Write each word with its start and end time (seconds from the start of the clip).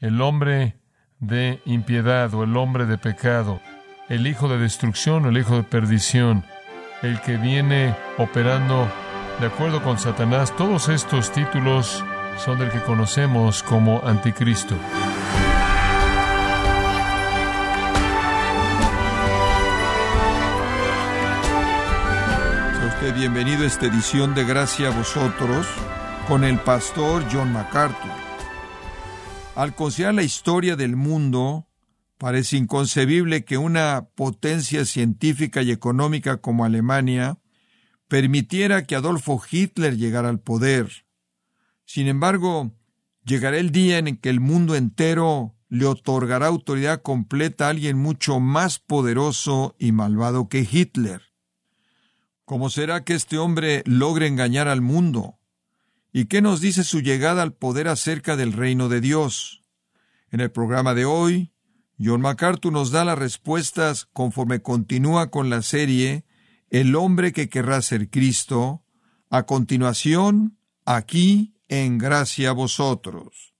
el 0.00 0.20
hombre 0.22 0.76
de 1.18 1.60
impiedad 1.66 2.32
o 2.34 2.42
el 2.42 2.56
hombre 2.56 2.86
de 2.86 2.96
pecado, 2.96 3.60
el 4.08 4.26
hijo 4.26 4.48
de 4.48 4.58
destrucción 4.58 5.26
o 5.26 5.28
el 5.28 5.38
hijo 5.38 5.56
de 5.56 5.62
perdición, 5.62 6.44
el 7.02 7.20
que 7.20 7.36
viene 7.36 7.94
operando 8.16 8.88
de 9.40 9.46
acuerdo 9.46 9.82
con 9.82 9.98
Satanás, 9.98 10.54
todos 10.56 10.88
estos 10.88 11.32
títulos 11.32 12.02
son 12.38 12.58
del 12.58 12.70
que 12.70 12.80
conocemos 12.80 13.62
como 13.62 14.00
anticristo. 14.04 14.74
Sea 22.74 22.86
usted 22.86 23.14
bienvenido 23.14 23.64
a 23.64 23.66
esta 23.66 23.86
edición 23.86 24.34
de 24.34 24.44
Gracia 24.44 24.88
a 24.88 24.96
vosotros 24.96 25.66
con 26.26 26.44
el 26.44 26.58
pastor 26.58 27.24
John 27.30 27.52
MacArthur. 27.52 28.29
Al 29.60 29.74
considerar 29.74 30.14
la 30.14 30.22
historia 30.22 30.74
del 30.74 30.96
mundo, 30.96 31.68
parece 32.16 32.56
inconcebible 32.56 33.44
que 33.44 33.58
una 33.58 34.08
potencia 34.14 34.86
científica 34.86 35.60
y 35.60 35.70
económica 35.70 36.38
como 36.38 36.64
Alemania 36.64 37.36
permitiera 38.08 38.86
que 38.86 38.96
Adolfo 38.96 39.38
Hitler 39.50 39.98
llegara 39.98 40.30
al 40.30 40.40
poder. 40.40 41.04
Sin 41.84 42.06
embargo, 42.06 42.72
llegará 43.22 43.58
el 43.58 43.70
día 43.70 43.98
en 43.98 44.16
que 44.16 44.30
el 44.30 44.40
mundo 44.40 44.76
entero 44.76 45.54
le 45.68 45.84
otorgará 45.84 46.46
autoridad 46.46 47.02
completa 47.02 47.66
a 47.66 47.68
alguien 47.68 47.98
mucho 47.98 48.40
más 48.40 48.78
poderoso 48.78 49.76
y 49.78 49.92
malvado 49.92 50.48
que 50.48 50.66
Hitler. 50.72 51.20
¿Cómo 52.46 52.70
será 52.70 53.04
que 53.04 53.12
este 53.12 53.36
hombre 53.36 53.82
logre 53.84 54.26
engañar 54.26 54.68
al 54.68 54.80
mundo? 54.80 55.39
¿Y 56.12 56.24
qué 56.24 56.42
nos 56.42 56.60
dice 56.60 56.82
su 56.82 57.00
llegada 57.00 57.42
al 57.42 57.52
poder 57.52 57.86
acerca 57.86 58.36
del 58.36 58.52
reino 58.52 58.88
de 58.88 59.00
Dios? 59.00 59.62
En 60.30 60.40
el 60.40 60.50
programa 60.50 60.94
de 60.94 61.04
hoy, 61.04 61.52
John 62.02 62.20
MacArthur 62.20 62.72
nos 62.72 62.90
da 62.90 63.04
las 63.04 63.18
respuestas 63.18 64.06
conforme 64.12 64.60
continúa 64.60 65.30
con 65.30 65.50
la 65.50 65.62
serie 65.62 66.24
El 66.68 66.96
hombre 66.96 67.32
que 67.32 67.48
querrá 67.48 67.80
ser 67.82 68.10
Cristo, 68.10 68.84
a 69.28 69.44
continuación, 69.44 70.58
aquí 70.84 71.54
en 71.68 71.98
gracia 71.98 72.50
a 72.50 72.52
vosotros. 72.52 73.54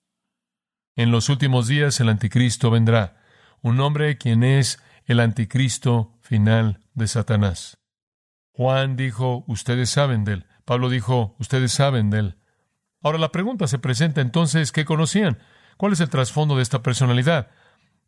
En 0.96 1.12
los 1.12 1.28
últimos 1.28 1.68
días 1.68 2.00
el 2.00 2.08
anticristo 2.08 2.70
vendrá, 2.70 3.22
un 3.62 3.78
hombre 3.80 4.18
quien 4.18 4.42
es 4.42 4.80
el 5.04 5.20
anticristo 5.20 6.18
final 6.20 6.80
de 6.94 7.06
Satanás. 7.06 7.78
Juan 8.52 8.96
dijo, 8.96 9.44
ustedes 9.46 9.90
saben 9.90 10.24
de 10.24 10.34
él. 10.34 10.46
Pablo 10.64 10.88
dijo, 10.88 11.36
ustedes 11.38 11.72
saben 11.72 12.10
de 12.10 12.18
él. 12.18 12.39
Ahora 13.02 13.18
la 13.18 13.32
pregunta 13.32 13.66
se 13.66 13.78
presenta 13.78 14.20
entonces, 14.20 14.72
¿qué 14.72 14.84
conocían? 14.84 15.38
¿Cuál 15.76 15.92
es 15.92 16.00
el 16.00 16.10
trasfondo 16.10 16.56
de 16.56 16.62
esta 16.62 16.82
personalidad? 16.82 17.48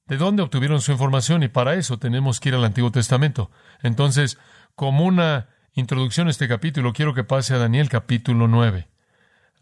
¿De 0.06 0.16
dónde 0.16 0.42
obtuvieron 0.42 0.80
su 0.80 0.92
información? 0.92 1.42
Y 1.42 1.48
para 1.48 1.74
eso 1.74 1.98
tenemos 1.98 2.40
que 2.40 2.50
ir 2.50 2.54
al 2.54 2.64
Antiguo 2.64 2.90
Testamento. 2.90 3.50
Entonces, 3.82 4.38
como 4.74 5.04
una 5.06 5.48
introducción 5.74 6.28
a 6.28 6.30
este 6.30 6.48
capítulo, 6.48 6.92
quiero 6.92 7.14
que 7.14 7.24
pase 7.24 7.54
a 7.54 7.58
Daniel 7.58 7.88
capítulo 7.88 8.48
9. 8.48 8.88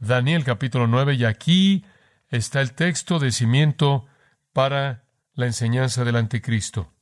Daniel 0.01 0.45
capítulo 0.45 0.87
9, 0.87 1.15
y 1.15 1.25
aquí 1.25 1.85
está 2.29 2.61
el 2.61 2.73
texto 2.73 3.19
de 3.19 3.31
cimiento 3.31 4.07
para 4.53 5.05
la 5.35 5.47
enseñanza 5.47 6.05
del 6.05 6.17
anticristo. 6.17 6.93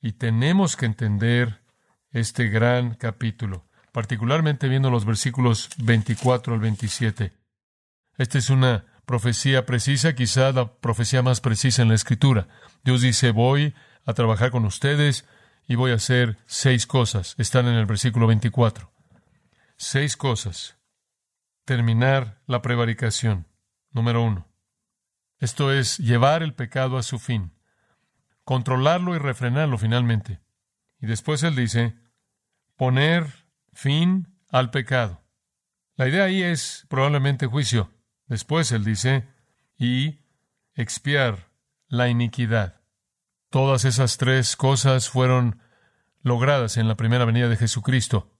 Y 0.00 0.12
tenemos 0.12 0.76
que 0.76 0.86
entender 0.86 1.62
este 2.10 2.48
gran 2.48 2.94
capítulo 2.94 3.66
particularmente 3.92 4.68
viendo 4.68 4.90
los 4.90 5.04
versículos 5.04 5.68
24 5.78 6.54
al 6.54 6.60
27. 6.60 7.32
Esta 8.16 8.38
es 8.38 8.50
una 8.50 8.86
profecía 9.06 9.66
precisa, 9.66 10.14
quizá 10.14 10.52
la 10.52 10.72
profecía 10.74 11.22
más 11.22 11.40
precisa 11.40 11.82
en 11.82 11.88
la 11.88 11.94
Escritura. 11.94 12.48
Dios 12.82 13.02
dice, 13.02 13.30
voy 13.30 13.74
a 14.04 14.14
trabajar 14.14 14.50
con 14.50 14.64
ustedes 14.64 15.26
y 15.66 15.74
voy 15.74 15.92
a 15.92 15.96
hacer 15.96 16.38
seis 16.46 16.86
cosas. 16.86 17.34
Están 17.38 17.66
en 17.66 17.74
el 17.74 17.86
versículo 17.86 18.26
24. 18.26 18.90
Seis 19.76 20.16
cosas. 20.16 20.78
Terminar 21.64 22.40
la 22.46 22.62
prevaricación. 22.62 23.46
Número 23.90 24.22
uno. 24.22 24.48
Esto 25.38 25.72
es 25.72 25.98
llevar 25.98 26.42
el 26.42 26.54
pecado 26.54 26.96
a 26.96 27.02
su 27.02 27.18
fin. 27.18 27.52
Controlarlo 28.44 29.14
y 29.14 29.18
refrenarlo 29.18 29.78
finalmente. 29.78 30.40
Y 31.00 31.06
después 31.06 31.42
él 31.42 31.56
dice, 31.56 31.96
poner 32.76 33.41
fin 33.72 34.28
al 34.48 34.70
pecado. 34.70 35.22
La 35.96 36.08
idea 36.08 36.24
ahí 36.24 36.42
es 36.42 36.86
probablemente 36.88 37.46
juicio. 37.46 37.90
Después 38.26 38.72
él 38.72 38.84
dice, 38.84 39.28
y 39.76 40.20
expiar 40.74 41.50
la 41.88 42.08
iniquidad. 42.08 42.80
Todas 43.50 43.84
esas 43.84 44.16
tres 44.16 44.56
cosas 44.56 45.10
fueron 45.10 45.60
logradas 46.22 46.76
en 46.76 46.88
la 46.88 46.96
primera 46.96 47.24
venida 47.24 47.48
de 47.48 47.56
Jesucristo. 47.56 48.30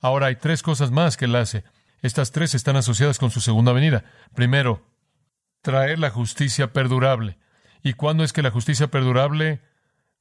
Ahora 0.00 0.26
hay 0.26 0.36
tres 0.36 0.62
cosas 0.62 0.90
más 0.90 1.16
que 1.16 1.26
él 1.26 1.36
hace. 1.36 1.64
Estas 2.02 2.32
tres 2.32 2.54
están 2.54 2.76
asociadas 2.76 3.18
con 3.18 3.30
su 3.30 3.40
segunda 3.40 3.72
venida. 3.72 4.04
Primero, 4.34 4.86
traer 5.62 5.98
la 5.98 6.10
justicia 6.10 6.72
perdurable. 6.72 7.38
¿Y 7.82 7.94
cuándo 7.94 8.24
es 8.24 8.32
que 8.32 8.42
la 8.42 8.50
justicia 8.50 8.88
perdurable 8.88 9.60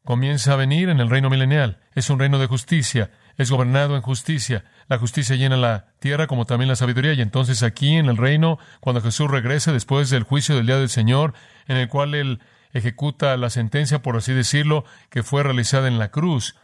comienza 0.04 0.54
a 0.54 0.58
venir? 0.58 0.90
En 0.90 1.00
el 1.00 1.10
reino 1.10 1.30
milenial. 1.30 1.82
Es 1.94 2.10
un 2.10 2.20
reino 2.20 2.40
de 2.40 2.48
justicia 2.48 3.12
es 3.38 3.52
gobernado 3.52 3.96
en 3.96 4.02
justicia. 4.02 4.66
La 4.88 4.98
justicia 4.98 5.36
llena 5.36 5.58
la 5.58 5.94
tierra 6.00 6.28
como 6.28 6.46
también 6.46 6.68
la 6.68 6.76
sabiduría. 6.76 7.14
Y 7.14 7.22
entonces 7.22 7.64
aquí 7.64 7.96
en 7.96 8.08
el 8.08 8.18
reino, 8.18 8.58
cuando 8.80 9.02
Jesús 9.02 9.30
regrese 9.30 9.72
después 9.72 10.10
del 10.10 10.24
juicio 10.24 10.56
del 10.56 10.66
día 10.66 10.78
del 10.78 10.90
Señor, 10.90 11.34
en 11.68 11.78
el 11.78 11.88
cual 11.88 12.16
Él 12.16 12.40
ejecuta 12.74 13.38
la 13.38 13.50
sentencia, 13.50 14.02
por 14.02 14.18
así 14.18 14.34
decirlo, 14.34 14.86
que 15.10 15.24
fue 15.24 15.44
realizada 15.44 15.88
en 15.88 16.00
la 16.00 16.10
cruz, 16.10 16.56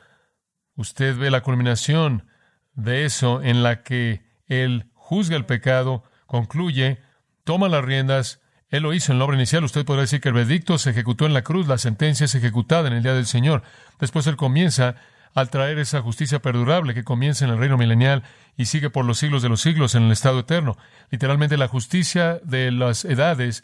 usted 0.76 1.18
ve 1.18 1.32
la 1.32 1.42
culminación 1.42 2.28
de 2.74 3.06
eso 3.06 3.42
en 3.44 3.62
la 3.62 3.84
que 3.84 4.26
Él 4.48 4.92
juzga 4.96 5.36
el 5.36 5.46
pecado, 5.46 6.04
concluye, 6.26 7.00
toma 7.44 7.70
las 7.70 7.86
riendas, 7.86 8.42
él 8.70 8.82
lo 8.82 8.94
hizo 8.96 9.12
en 9.12 9.20
la 9.20 9.26
obra 9.26 9.36
inicial. 9.36 9.64
Usted 9.64 9.86
podrá 9.86 10.02
decir 10.02 10.20
que 10.20 10.30
el 10.30 10.34
veredicto 10.34 10.80
se 10.80 10.90
ejecutó 10.90 11.28
en 11.28 11.34
la 11.34 11.44
cruz, 11.44 11.68
la 11.68 11.78
sentencia 11.78 12.26
es 12.26 12.34
ejecutada 12.34 12.88
en 12.88 12.96
el 12.96 13.04
día 13.04 13.14
del 13.14 13.28
Señor. 13.28 13.62
Después 14.00 14.26
Él 14.26 14.36
comienza 14.36 14.96
al 15.34 15.50
traer 15.50 15.80
esa 15.80 16.02
justicia 16.02 16.42
perdurable 16.42 16.94
que 16.94 17.04
comienza 17.04 17.46
en 17.46 17.52
el 17.52 17.58
reino 17.58 17.78
milenial 17.78 18.24
y 18.56 18.66
sigue 18.66 18.90
por 18.90 19.06
los 19.06 19.18
siglos 19.18 19.42
de 19.42 19.50
los 19.50 19.62
siglos 19.62 19.96
en 19.96 20.04
el 20.04 20.12
estado 20.12 20.40
eterno. 20.40 20.78
Literalmente 21.10 21.58
la 21.58 21.68
justicia 21.68 22.40
de 22.44 22.72
las 22.72 23.06
edades 23.06 23.64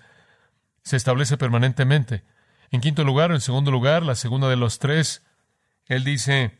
se 0.83 0.97
establece 0.97 1.37
permanentemente. 1.37 2.23
En 2.71 2.81
quinto 2.81 3.03
lugar, 3.03 3.31
en 3.31 3.41
segundo 3.41 3.71
lugar, 3.71 4.03
la 4.03 4.15
segunda 4.15 4.49
de 4.49 4.55
los 4.55 4.79
tres, 4.79 5.23
él 5.85 6.03
dice 6.03 6.59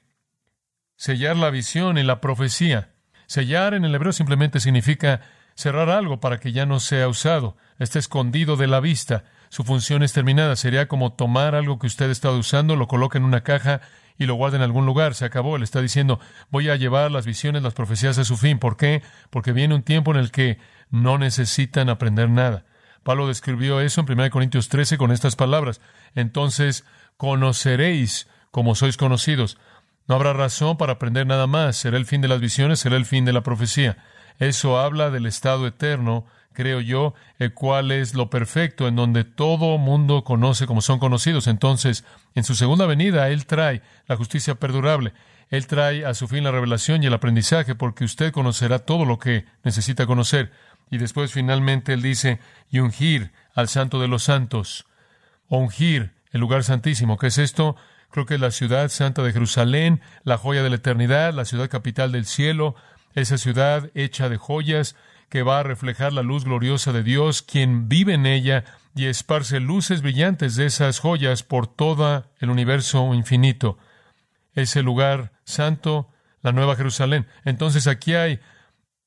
sellar 0.96 1.36
la 1.38 1.50
visión 1.50 1.97
y 1.97 2.03
la 2.03 2.22
profecía. 2.22 2.91
Sellar 3.26 3.74
en 3.74 3.86
el 3.86 3.96
hebreo 3.96 4.12
simplemente 4.12 4.59
significa 4.59 5.22
cerrar 5.56 5.90
algo 5.90 6.20
para 6.20 6.40
que 6.40 6.52
ya 6.52 6.66
no 6.66 6.80
sea 6.80 7.08
usado. 7.08 7.58
Está 7.80 8.00
escondido 8.00 8.56
de 8.56 8.68
la 8.68 8.80
vista. 8.80 9.24
Su 9.50 9.64
función 9.64 10.03
es 10.03 10.14
terminada. 10.14 10.56
Sería 10.56 10.88
como 10.88 11.14
tomar 11.14 11.53
algo 11.53 11.80
que 11.80 11.88
usted 11.88 12.09
ha 12.09 12.12
estado 12.12 12.38
usando, 12.38 12.76
lo 12.76 12.88
coloca 12.88 13.18
en 13.18 13.24
una 13.24 13.41
caja 13.41 13.81
y 14.19 14.25
lo 14.25 14.35
guarda 14.35 14.57
en 14.57 14.63
algún 14.63 14.85
lugar. 14.85 15.16
Se 15.16 15.25
acabó. 15.25 15.56
Él 15.56 15.63
está 15.63 15.81
diciendo, 15.81 16.19
voy 16.52 16.69
a 16.69 16.75
llevar 16.75 17.09
las 17.09 17.25
visiones, 17.25 17.63
las 17.63 17.74
profecías 17.74 18.19
a 18.19 18.25
su 18.25 18.38
fin. 18.38 18.59
¿Por 18.59 18.78
qué? 18.78 19.02
Porque 19.31 19.53
viene 19.53 19.74
un 19.74 19.81
tiempo 19.81 20.12
en 20.12 20.18
el 20.18 20.30
que 20.30 20.59
no 20.91 21.18
necesitan 21.18 21.90
aprender 21.90 22.29
nada. 22.29 22.66
Pablo 23.02 23.28
describió 23.28 23.79
eso 23.79 24.02
en 24.02 24.12
1 24.12 24.29
Corintios 24.29 24.69
13 24.69 24.97
con 24.97 25.12
estas 25.12 25.35
palabras. 25.35 25.81
Entonces 26.13 26.85
conoceréis 27.18 28.28
como 28.52 28.75
sois 28.75 28.97
conocidos. 28.97 29.58
No 30.08 30.16
habrá 30.16 30.34
razón 30.34 30.78
para 30.78 30.94
aprender 30.94 31.25
nada 31.25 31.47
más. 31.47 31.78
Será 31.78 31.97
el 31.97 32.06
fin 32.06 32.22
de 32.22 32.28
las 32.28 32.41
visiones, 32.41 32.79
será 32.79 32.97
el 32.97 33.06
fin 33.06 33.25
de 33.25 33.34
la 33.34 33.41
profecía. 33.41 33.97
Eso 34.38 34.79
habla 34.79 35.12
del 35.12 35.25
estado 35.25 35.66
eterno 35.66 36.25
creo 36.59 36.81
yo, 36.81 37.14
el 37.38 37.53
cual 37.53 37.90
es 37.90 38.16
lo 38.16 38.30
perfecto, 38.30 38.90
en 38.90 38.97
donde 38.97 39.24
todo 39.24 39.78
mundo 39.78 40.25
conoce 40.25 40.67
como 40.67 40.82
son 40.82 41.00
conocidos. 41.00 41.47
Entonces, 41.47 42.03
en 42.35 42.44
su 42.44 42.53
segunda 42.53 42.85
venida, 42.85 43.29
Él 43.29 43.46
trae 43.46 43.82
la 44.08 44.17
justicia 44.17 44.56
perdurable. 44.56 45.14
Él 45.50 45.67
trae 45.67 46.06
a 46.06 46.14
su 46.14 46.28
fin 46.28 46.44
la 46.44 46.52
revelación 46.52 47.02
y 47.02 47.06
el 47.06 47.14
aprendizaje, 47.14 47.76
porque 47.76 48.03
usted 48.03 48.34
conocerá 48.34 48.79
todo 48.79 49.06
lo 49.06 49.20
que 49.20 49.46
necesita 49.64 50.06
conocer. 50.06 50.52
Y 50.91 50.97
después, 50.97 51.32
finalmente, 51.32 51.94
Él 51.94 52.02
dice, 52.02 52.40
y 52.70 52.79
ungir 52.79 53.32
al 53.55 53.70
santo 53.70 54.02
de 54.02 54.09
los 54.09 54.23
santos. 54.23 54.85
Ungir 55.47 56.12
el 56.34 56.41
lugar 56.41 56.66
santísimo. 56.66 57.17
¿Qué 57.17 57.28
es 57.28 57.38
esto? 57.38 57.78
Creo 58.12 58.26
que 58.26 58.35
es 58.35 58.41
la 58.41 58.52
ciudad 58.52 58.90
santa 58.90 59.23
de 59.23 59.32
Jerusalén, 59.32 60.02
la 60.26 60.38
joya 60.38 60.62
de 60.62 60.72
la 60.72 60.76
eternidad, 60.76 61.34
la 61.34 61.46
ciudad 61.46 61.70
capital 61.70 62.12
del 62.12 62.26
cielo, 62.26 62.76
esa 63.16 63.38
ciudad 63.38 63.91
hecha 63.96 64.28
de 64.28 64.35
joyas, 64.35 64.97
que 65.29 65.43
va 65.43 65.59
a 65.59 65.64
reflejar 65.64 66.14
la 66.14 66.23
luz 66.23 66.46
gloriosa 66.46 66.91
de 66.91 67.03
Dios, 67.03 67.41
quien 67.41 67.87
vive 67.87 68.14
en 68.14 68.26
ella 68.26 68.66
y 68.96 69.05
esparce 69.05 69.59
luces 69.59 70.02
brillantes 70.02 70.55
de 70.55 70.66
esas 70.66 70.99
joyas 70.99 71.43
por 71.43 71.67
todo 71.67 72.26
el 72.40 72.49
universo 72.49 73.14
infinito. 73.14 73.78
Ese 74.55 74.81
lugar 74.81 75.31
santo, 75.46 76.09
la 76.41 76.52
Nueva 76.52 76.76
Jerusalén. 76.76 77.28
Entonces 77.46 77.87
aquí 77.87 78.16
hay 78.16 78.40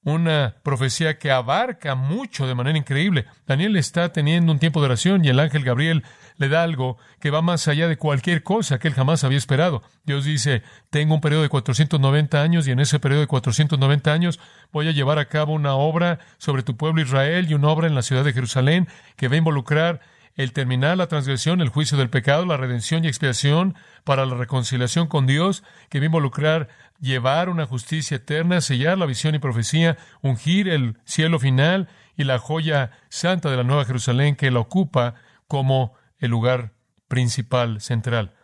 una 0.04 0.56
profecía 0.62 1.18
que 1.18 1.30
abarca 1.30 1.94
mucho 1.94 2.46
de 2.46 2.54
manera 2.54 2.76
increíble. 2.76 3.26
Daniel 3.46 3.76
está 3.76 4.12
teniendo 4.12 4.50
un 4.50 4.58
tiempo 4.58 4.80
de 4.80 4.86
oración 4.86 5.24
y 5.24 5.28
el 5.28 5.38
ángel 5.38 5.62
Gabriel 5.64 6.02
le 6.38 6.48
da 6.48 6.62
algo 6.62 6.98
que 7.20 7.30
va 7.30 7.40
más 7.40 7.68
allá 7.68 7.86
de 7.86 7.96
cualquier 7.96 8.42
cosa 8.42 8.78
que 8.78 8.88
él 8.88 8.94
jamás 8.94 9.22
había 9.22 9.38
esperado. 9.38 9.82
Dios 10.04 10.24
dice, 10.24 10.62
tengo 10.90 11.14
un 11.14 11.20
periodo 11.20 11.42
de 11.42 11.48
490 11.48 12.42
años 12.42 12.66
y 12.66 12.72
en 12.72 12.80
ese 12.80 12.98
periodo 12.98 13.20
de 13.20 13.28
490 13.28 14.12
años 14.12 14.40
voy 14.72 14.88
a 14.88 14.92
llevar 14.92 15.18
a 15.18 15.28
cabo 15.28 15.52
una 15.52 15.74
obra 15.74 16.18
sobre 16.38 16.64
tu 16.64 16.76
pueblo 16.76 17.00
Israel 17.00 17.46
y 17.48 17.54
una 17.54 17.68
obra 17.68 17.86
en 17.86 17.94
la 17.94 18.02
ciudad 18.02 18.24
de 18.24 18.32
Jerusalén 18.32 18.88
que 19.16 19.28
va 19.28 19.34
a 19.34 19.38
involucrar 19.38 20.00
el 20.34 20.52
terminar 20.52 20.96
la 20.96 21.08
transgresión, 21.08 21.60
el 21.60 21.68
juicio 21.68 21.98
del 21.98 22.10
pecado, 22.10 22.46
la 22.46 22.56
redención 22.56 23.04
y 23.04 23.08
expiación 23.08 23.74
para 24.04 24.24
la 24.26 24.34
reconciliación 24.34 25.06
con 25.06 25.26
Dios, 25.26 25.62
que 25.90 25.98
va 25.98 26.04
a 26.04 26.06
involucrar 26.06 26.68
llevar 27.00 27.48
una 27.48 27.66
justicia 27.66 28.16
eterna, 28.16 28.60
sellar 28.60 28.96
la 28.96 29.06
visión 29.06 29.34
y 29.34 29.38
profecía, 29.38 29.98
ungir 30.22 30.68
el 30.68 30.98
cielo 31.04 31.38
final 31.38 31.88
y 32.16 32.24
la 32.24 32.38
joya 32.38 32.92
santa 33.08 33.50
de 33.50 33.56
la 33.56 33.64
Nueva 33.64 33.84
Jerusalén 33.84 34.36
que 34.36 34.50
la 34.50 34.60
ocupa 34.60 35.14
como 35.48 35.94
el 36.18 36.30
lugar 36.30 36.72
principal, 37.08 37.80
central. 37.80 38.34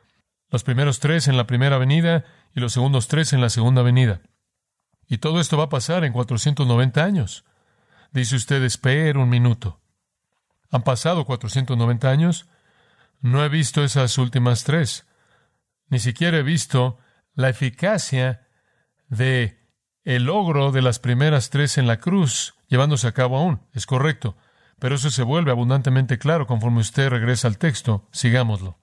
Los 0.50 0.64
primeros 0.64 1.00
tres 1.00 1.28
en 1.28 1.36
la 1.36 1.46
primera 1.46 1.78
venida 1.78 2.24
y 2.54 2.60
los 2.60 2.72
segundos 2.72 3.08
tres 3.08 3.32
en 3.32 3.40
la 3.40 3.50
segunda 3.50 3.82
venida. 3.82 4.20
Y 5.06 5.18
todo 5.18 5.40
esto 5.40 5.56
va 5.56 5.64
a 5.64 5.68
pasar 5.70 6.04
en 6.04 6.12
490 6.12 7.02
años. 7.02 7.44
Dice 8.12 8.36
usted, 8.36 8.62
espera 8.62 9.18
un 9.20 9.28
minuto. 9.28 9.80
Han 10.70 10.82
pasado 10.82 11.24
490 11.24 12.10
años. 12.10 12.48
No 13.20 13.44
he 13.44 13.48
visto 13.48 13.82
esas 13.82 14.18
últimas 14.18 14.64
tres. 14.64 15.06
Ni 15.88 15.98
siquiera 15.98 16.38
he 16.38 16.42
visto 16.42 16.98
la 17.34 17.48
eficacia 17.48 18.46
de 19.08 19.58
el 20.04 20.24
logro 20.24 20.72
de 20.72 20.82
las 20.82 20.98
primeras 20.98 21.50
tres 21.50 21.78
en 21.78 21.86
la 21.86 21.98
cruz 21.98 22.54
llevándose 22.68 23.06
a 23.06 23.12
cabo 23.12 23.38
aún. 23.38 23.60
Es 23.72 23.86
correcto. 23.86 24.36
Pero 24.78 24.94
eso 24.94 25.10
se 25.10 25.22
vuelve 25.22 25.50
abundantemente 25.50 26.18
claro 26.18 26.46
conforme 26.46 26.80
usted 26.80 27.08
regresa 27.08 27.48
al 27.48 27.58
texto. 27.58 28.08
Sigámoslo. 28.12 28.78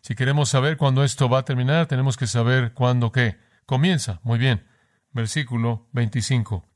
Si 0.00 0.14
queremos 0.14 0.48
saber 0.48 0.76
cuándo 0.76 1.04
esto 1.04 1.28
va 1.28 1.38
a 1.38 1.44
terminar, 1.44 1.86
tenemos 1.86 2.16
que 2.16 2.26
saber 2.26 2.72
cuándo 2.74 3.12
qué. 3.12 3.38
Comienza. 3.66 4.20
Muy 4.22 4.38
bien. 4.38 4.66
Versículo 5.10 5.88
25. 5.92 6.66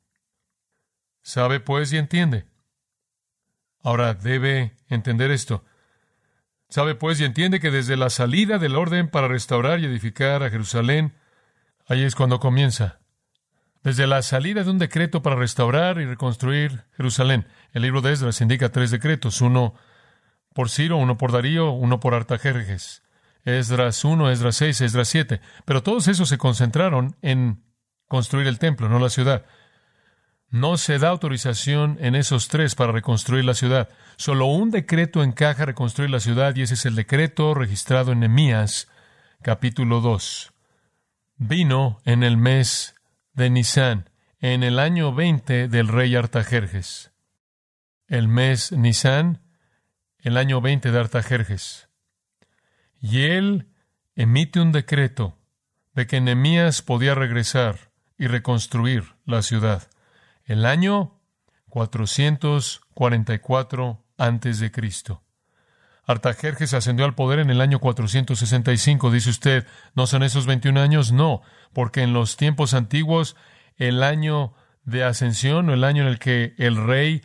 Sabe 1.22 1.60
pues 1.60 1.92
y 1.92 1.98
entiende. 1.98 2.46
Ahora 3.86 4.14
debe 4.14 4.72
entender 4.88 5.30
esto. 5.30 5.64
Sabe 6.68 6.96
pues 6.96 7.20
y 7.20 7.24
entiende 7.24 7.60
que 7.60 7.70
desde 7.70 7.96
la 7.96 8.10
salida 8.10 8.58
del 8.58 8.74
orden 8.74 9.08
para 9.08 9.28
restaurar 9.28 9.78
y 9.78 9.84
edificar 9.84 10.42
a 10.42 10.50
Jerusalén, 10.50 11.14
ahí 11.86 12.02
es 12.02 12.16
cuando 12.16 12.40
comienza. 12.40 12.98
Desde 13.84 14.08
la 14.08 14.22
salida 14.22 14.64
de 14.64 14.70
un 14.72 14.78
decreto 14.78 15.22
para 15.22 15.36
restaurar 15.36 16.00
y 16.00 16.04
reconstruir 16.04 16.82
Jerusalén. 16.96 17.46
El 17.70 17.82
libro 17.82 18.00
de 18.00 18.12
Esdras 18.12 18.40
indica 18.40 18.72
tres 18.72 18.90
decretos, 18.90 19.40
uno 19.40 19.74
por 20.52 20.68
Ciro, 20.68 20.96
uno 20.96 21.16
por 21.16 21.30
Darío, 21.30 21.70
uno 21.70 22.00
por 22.00 22.14
Artajerjes. 22.14 23.04
Esdras 23.44 24.04
1, 24.04 24.32
Esdras 24.32 24.56
6, 24.56 24.80
Esdras 24.80 25.06
7. 25.06 25.40
Pero 25.64 25.84
todos 25.84 26.08
esos 26.08 26.28
se 26.28 26.38
concentraron 26.38 27.14
en 27.22 27.62
construir 28.08 28.48
el 28.48 28.58
templo, 28.58 28.88
no 28.88 28.98
la 28.98 29.10
ciudad. 29.10 29.46
No 30.50 30.76
se 30.76 30.98
da 30.98 31.08
autorización 31.08 31.98
en 32.00 32.14
esos 32.14 32.48
tres 32.48 32.74
para 32.74 32.92
reconstruir 32.92 33.44
la 33.44 33.54
ciudad. 33.54 33.88
Solo 34.16 34.46
un 34.46 34.70
decreto 34.70 35.22
encaja 35.22 35.64
reconstruir 35.64 36.10
la 36.10 36.20
ciudad 36.20 36.54
y 36.54 36.62
ese 36.62 36.74
es 36.74 36.86
el 36.86 36.94
decreto 36.94 37.52
registrado 37.52 38.12
en 38.12 38.20
Nemías, 38.20 38.88
capítulo 39.42 40.00
2. 40.00 40.52
Vino 41.36 41.98
en 42.04 42.22
el 42.22 42.36
mes 42.36 42.94
de 43.32 43.50
Nisan, 43.50 44.08
en 44.40 44.62
el 44.62 44.78
año 44.78 45.12
20 45.12 45.68
del 45.68 45.88
rey 45.88 46.14
Artajerjes. 46.14 47.12
El 48.06 48.28
mes 48.28 48.70
Nisan, 48.70 49.42
el 50.20 50.36
año 50.36 50.60
20 50.60 50.92
de 50.92 50.98
Artajerjes. 50.98 51.88
Y 53.00 53.24
él 53.24 53.68
emite 54.14 54.60
un 54.60 54.70
decreto 54.70 55.36
de 55.92 56.06
que 56.06 56.20
Nemías 56.20 56.82
podía 56.82 57.16
regresar 57.16 57.90
y 58.16 58.28
reconstruir 58.28 59.16
la 59.24 59.42
ciudad 59.42 59.88
el 60.46 60.64
año 60.64 61.20
444 61.68 64.02
antes 64.16 64.58
de 64.60 64.70
Cristo. 64.70 65.22
Artajerjes 66.06 66.72
ascendió 66.72 67.04
al 67.04 67.16
poder 67.16 67.40
en 67.40 67.50
el 67.50 67.60
año 67.60 67.80
465. 67.80 69.10
Dice 69.10 69.28
usted, 69.28 69.66
¿no 69.94 70.06
son 70.06 70.22
esos 70.22 70.46
21 70.46 70.80
años? 70.80 71.10
No, 71.12 71.42
porque 71.72 72.02
en 72.02 72.12
los 72.12 72.36
tiempos 72.36 72.74
antiguos 72.74 73.34
el 73.76 74.04
año 74.04 74.54
de 74.84 75.02
ascensión 75.02 75.68
o 75.68 75.74
el 75.74 75.82
año 75.82 76.02
en 76.02 76.08
el 76.08 76.20
que 76.20 76.54
el 76.58 76.76
rey 76.76 77.22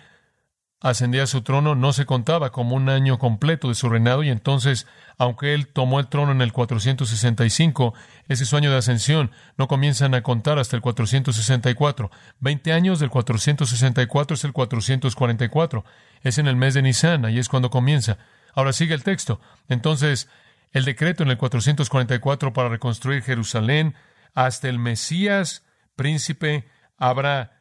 ascendía 0.81 1.23
a 1.23 1.27
su 1.27 1.43
trono 1.43 1.75
no 1.75 1.93
se 1.93 2.07
contaba 2.07 2.51
como 2.51 2.75
un 2.75 2.89
año 2.89 3.19
completo 3.19 3.69
de 3.69 3.75
su 3.75 3.87
reinado 3.87 4.23
y 4.23 4.29
entonces, 4.29 4.87
aunque 5.17 5.53
él 5.53 5.67
tomó 5.67 5.99
el 5.99 6.07
trono 6.07 6.31
en 6.31 6.41
el 6.41 6.51
465, 6.51 7.93
ese 8.27 8.43
es 8.43 8.53
año 8.53 8.71
de 8.71 8.77
ascensión, 8.77 9.31
no 9.57 9.67
comienzan 9.67 10.15
a 10.15 10.23
contar 10.23 10.57
hasta 10.57 10.75
el 10.75 10.81
464. 10.81 12.09
Veinte 12.39 12.73
años 12.73 12.99
del 12.99 13.11
464 13.11 14.33
es 14.33 14.43
el 14.43 14.53
444. 14.53 15.85
Es 16.23 16.39
en 16.39 16.47
el 16.47 16.55
mes 16.55 16.73
de 16.73 16.81
Nisan, 16.81 17.25
ahí 17.25 17.37
es 17.37 17.47
cuando 17.47 17.69
comienza. 17.69 18.17
Ahora 18.55 18.73
sigue 18.73 18.95
el 18.95 19.03
texto. 19.03 19.39
Entonces, 19.69 20.27
el 20.71 20.85
decreto 20.85 21.21
en 21.21 21.29
el 21.29 21.37
444 21.37 22.53
para 22.53 22.69
reconstruir 22.69 23.21
Jerusalén 23.21 23.93
hasta 24.33 24.67
el 24.67 24.79
Mesías, 24.79 25.63
príncipe, 25.95 26.67
habrá 26.97 27.60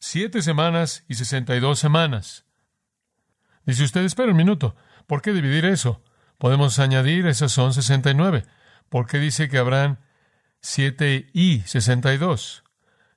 siete 0.00 0.42
semanas 0.42 1.04
y 1.08 1.14
sesenta 1.14 1.54
y 1.54 1.60
dos 1.60 1.78
semanas. 1.78 2.46
Dice 3.64 3.84
usted, 3.84 4.02
espera 4.02 4.30
un 4.30 4.36
minuto, 4.36 4.74
¿por 5.06 5.22
qué 5.22 5.32
dividir 5.32 5.66
eso? 5.66 6.02
Podemos 6.38 6.78
añadir, 6.78 7.26
esas 7.26 7.52
son 7.52 7.74
sesenta 7.74 8.10
y 8.10 8.14
nueve. 8.14 8.46
¿Por 8.88 9.06
qué 9.06 9.18
dice 9.18 9.48
que 9.48 9.58
habrán 9.58 10.00
siete 10.62 11.30
y 11.34 11.60
sesenta 11.60 12.12
y 12.14 12.16
dos? 12.16 12.64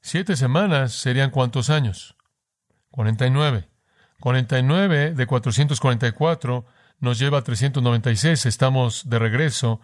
Siete 0.02 0.36
semanas 0.36 0.92
serían 0.92 1.32
cuántos 1.32 1.70
años? 1.70 2.18
Cuarenta 2.92 3.26
y 3.26 3.30
nueve. 3.30 3.70
Cuarenta 4.20 4.60
y 4.60 4.64
nueve 4.64 5.14
de 5.14 5.26
cuatrocientos 5.26 5.80
cuarenta 5.80 6.08
y 6.08 6.12
cuatro 6.12 6.66
nos 7.00 7.18
lleva 7.18 7.40
a 7.40 7.44
trescientos 7.44 7.82
noventa 7.82 8.12
y 8.12 8.18
seis. 8.18 8.46
Estamos 8.46 9.10
de 9.10 9.20
regreso 9.20 9.80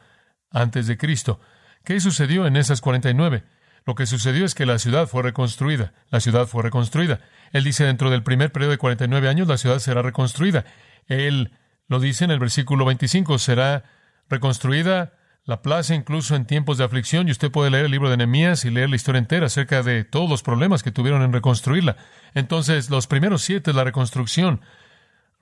antes 0.51 0.86
de 0.88 0.98
Cristo. 0.98 1.40
¿Qué 1.86 2.01
sucedió 2.01 2.46
en 2.46 2.57
esas 2.57 2.81
cuarenta 2.81 3.10
y 3.10 3.13
nueve? 3.13 3.46
Lo 3.89 3.95
que 3.95 4.06
sucedió 4.06 4.45
es 4.45 4.53
que 4.53 4.68
la 4.68 4.77
ciudad 4.77 5.07
fue 5.07 5.24
reconstruida. 5.24 5.94
La 6.12 6.19
ciudad 6.19 6.45
fue 6.45 6.62
reconstruida. 6.62 7.21
Él 7.53 7.63
dice, 7.63 7.86
dentro 7.86 8.12
del 8.12 8.21
primer 8.21 8.51
periodo 8.51 8.69
de 8.69 8.77
49 8.77 9.27
años, 9.27 9.47
la 9.47 9.57
ciudad 9.57 9.80
será 9.80 10.03
reconstruida. 10.03 10.63
Él 11.07 11.53
lo 11.88 12.00
dice 12.00 12.24
en 12.24 12.30
el 12.30 12.38
versículo 12.38 12.86
25, 12.86 13.39
será 13.39 13.86
reconstruida 14.29 15.13
la 15.43 15.63
plaza 15.63 15.96
incluso 15.96 16.36
en 16.36 16.46
tiempos 16.46 16.77
de 16.77 16.84
aflicción. 16.84 17.27
Y 17.27 17.31
usted 17.31 17.50
puede 17.50 17.72
leer 17.72 17.86
el 17.86 17.91
libro 17.91 18.12
de 18.12 18.17
Nehemías 18.17 18.63
y 18.63 18.69
leer 18.69 18.91
la 18.91 18.96
historia 18.96 19.17
entera 19.17 19.48
acerca 19.48 19.81
de 19.81 20.03
todos 20.03 20.29
los 20.29 20.43
problemas 20.43 20.84
que 20.84 20.91
tuvieron 20.91 21.24
en 21.24 21.34
reconstruirla. 21.34 21.98
Entonces, 22.36 22.91
los 22.91 23.08
primeros 23.08 23.41
siete 23.41 23.72
es 23.72 23.75
la 23.75 23.86
reconstrucción. 23.86 24.62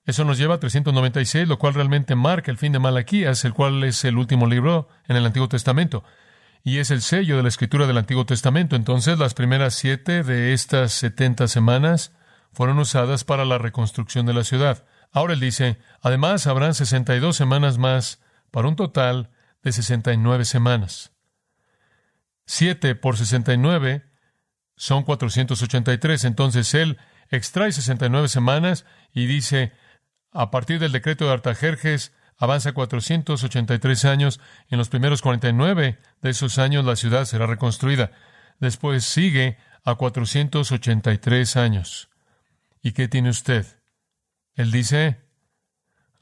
Eso 0.05 0.23
nos 0.23 0.37
lleva 0.37 0.55
a 0.55 0.59
396, 0.61 1.49
lo 1.49 1.59
cual 1.59 1.73
realmente 1.73 2.15
marca 2.15 2.49
el 2.49 2.57
fin 2.57 2.71
de 2.71 2.79
Malaquías, 2.79 3.43
el 3.43 3.53
cual 3.53 3.83
es 3.83 4.05
el 4.05 4.17
último 4.17 4.47
libro 4.47 4.87
en 5.09 5.17
el 5.17 5.25
Antiguo 5.25 5.49
Testamento 5.49 6.05
y 6.63 6.79
es 6.79 6.91
el 6.91 7.01
sello 7.01 7.37
de 7.37 7.43
la 7.43 7.49
escritura 7.49 7.87
del 7.87 7.97
Antiguo 7.97 8.25
Testamento. 8.25 8.75
Entonces, 8.75 9.17
las 9.17 9.33
primeras 9.33 9.73
siete 9.75 10.23
de 10.23 10.53
estas 10.53 10.91
setenta 10.91 11.47
semanas 11.47 12.13
fueron 12.51 12.79
usadas 12.79 13.23
para 13.23 13.45
la 13.45 13.57
reconstrucción 13.57 14.25
de 14.25 14.33
la 14.33 14.43
ciudad. 14.43 14.85
Ahora 15.11 15.33
él 15.33 15.39
dice, 15.39 15.77
además 16.01 16.47
habrán 16.47 16.73
sesenta 16.73 17.15
y 17.15 17.19
dos 17.19 17.35
semanas 17.35 17.77
más, 17.77 18.21
para 18.51 18.67
un 18.67 18.75
total 18.75 19.29
de 19.63 19.71
sesenta 19.71 20.13
y 20.13 20.17
nueve 20.17 20.45
semanas. 20.45 21.11
Siete 22.45 22.95
por 22.95 23.17
sesenta 23.17 23.53
y 23.53 23.57
nueve 23.57 24.05
son 24.75 25.03
cuatrocientos 25.03 25.61
ochenta 25.61 25.93
y 25.93 25.97
tres. 25.97 26.23
Entonces 26.23 26.73
él 26.73 26.97
extrae 27.29 27.71
sesenta 27.71 28.05
y 28.05 28.09
nueve 28.09 28.27
semanas 28.27 28.85
y 29.13 29.25
dice, 29.25 29.73
a 30.31 30.51
partir 30.51 30.79
del 30.79 30.91
decreto 30.91 31.25
de 31.25 31.33
Artajerjes, 31.33 32.13
avanza 32.37 32.73
483 32.73 34.05
años. 34.05 34.39
En 34.69 34.77
los 34.77 34.89
primeros 34.89 35.21
49 35.21 35.99
de 36.21 36.29
esos 36.29 36.57
años 36.59 36.85
la 36.85 36.95
ciudad 36.95 37.25
será 37.25 37.47
reconstruida. 37.47 38.11
Después 38.59 39.03
sigue 39.03 39.57
a 39.83 39.95
483 39.95 41.57
años. 41.57 42.09
¿Y 42.81 42.91
qué 42.91 43.07
tiene 43.07 43.29
usted? 43.29 43.65
Él 44.55 44.71
dice, 44.71 45.21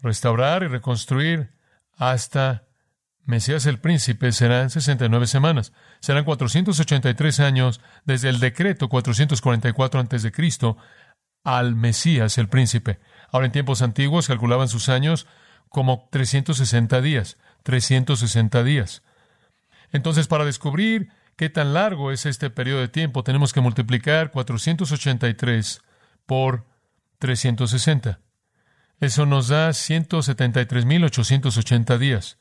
restaurar 0.02 0.64
y 0.64 0.68
reconstruir 0.68 1.52
hasta 1.98 2.64
Mesías 3.26 3.66
el 3.66 3.80
Príncipe 3.80 4.32
serán 4.32 4.70
69 4.70 5.26
semanas. 5.26 5.74
Serán 6.00 6.26
483 6.26 7.40
años 7.40 7.82
desde 8.06 8.30
el 8.30 8.40
decreto 8.40 8.88
444 8.88 10.00
a.C. 10.00 10.32
al 11.44 11.76
Mesías 11.76 12.38
el 12.38 12.50
Príncipe. 12.50 13.00
Ahora 13.32 13.48
en 13.48 13.52
tiempos 13.52 13.82
antiguos 13.82 14.28
calculaban 14.28 14.70
sus 14.70 14.90
años 14.90 15.26
como 15.70 16.08
360 16.12 17.02
días, 17.02 17.38
360 17.64 18.64
días. 18.64 19.02
Entonces, 19.92 20.28
para 20.28 20.46
descubrir 20.46 21.10
¿Qué 21.36 21.50
tan 21.50 21.74
largo 21.74 22.14
es 22.14 22.26
este 22.26 22.50
periodo 22.50 22.80
de 22.80 22.88
tiempo? 22.88 23.22
Tenemos 23.24 23.52
que 23.52 23.60
multiplicar 23.60 24.32
483 24.32 25.82
por 26.26 26.64
360. 27.20 28.22
Eso 29.02 29.26
nos 29.26 29.50
da 29.50 29.68
173.880 29.70 31.98
días. 31.98 32.38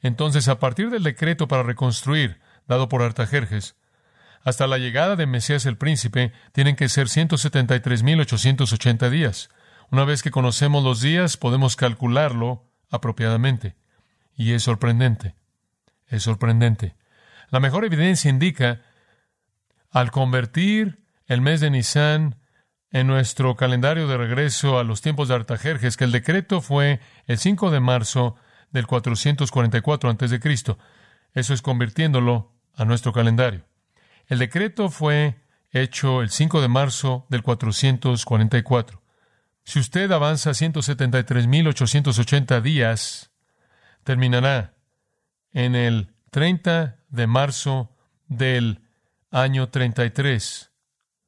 Entonces, 0.00 0.48
a 0.48 0.58
partir 0.58 0.88
del 0.88 1.02
decreto 1.02 1.48
para 1.48 1.62
reconstruir, 1.62 2.40
dado 2.66 2.88
por 2.88 3.02
Artajerjes, 3.02 3.76
hasta 4.42 4.66
la 4.66 4.78
llegada 4.78 5.16
de 5.16 5.26
Mesías 5.26 5.66
el 5.66 5.76
Príncipe, 5.76 6.32
tienen 6.52 6.76
que 6.76 6.88
ser 6.88 7.08
173.880 7.08 9.10
días. 9.10 9.50
Una 9.90 10.04
vez 10.04 10.22
que 10.22 10.30
conocemos 10.30 10.84
los 10.84 11.00
días, 11.00 11.36
podemos 11.36 11.74
calcularlo 11.74 12.70
apropiadamente. 12.90 13.74
Y 14.36 14.52
es 14.52 14.62
sorprendente. 14.62 15.34
Es 16.06 16.22
sorprendente. 16.22 16.94
La 17.50 17.58
mejor 17.58 17.84
evidencia 17.84 18.30
indica, 18.30 18.82
al 19.90 20.12
convertir 20.12 21.02
el 21.26 21.40
mes 21.40 21.60
de 21.60 21.70
Nisan 21.70 22.36
en 22.92 23.08
nuestro 23.08 23.56
calendario 23.56 24.06
de 24.06 24.16
regreso 24.16 24.78
a 24.78 24.84
los 24.84 25.00
tiempos 25.00 25.28
de 25.28 25.34
Artajerjes, 25.34 25.96
que 25.96 26.04
el 26.04 26.12
decreto 26.12 26.60
fue 26.60 27.00
el 27.26 27.38
5 27.38 27.72
de 27.72 27.80
marzo 27.80 28.36
del 28.70 28.86
444 28.86 30.10
a.C. 30.10 30.40
Eso 31.34 31.54
es 31.54 31.62
convirtiéndolo 31.62 32.52
a 32.76 32.84
nuestro 32.84 33.12
calendario. 33.12 33.64
El 34.28 34.38
decreto 34.38 34.88
fue 34.88 35.40
hecho 35.72 36.22
el 36.22 36.30
5 36.30 36.60
de 36.60 36.68
marzo 36.68 37.26
del 37.28 37.42
444. 37.42 38.99
Si 39.64 39.78
usted 39.78 40.10
avanza 40.10 40.50
173.880 40.50 42.62
días, 42.62 43.30
terminará 44.04 44.74
en 45.52 45.74
el 45.74 46.14
30 46.30 46.98
de 47.08 47.26
marzo 47.26 47.96
del 48.26 48.82
año 49.30 49.68
33 49.68 50.70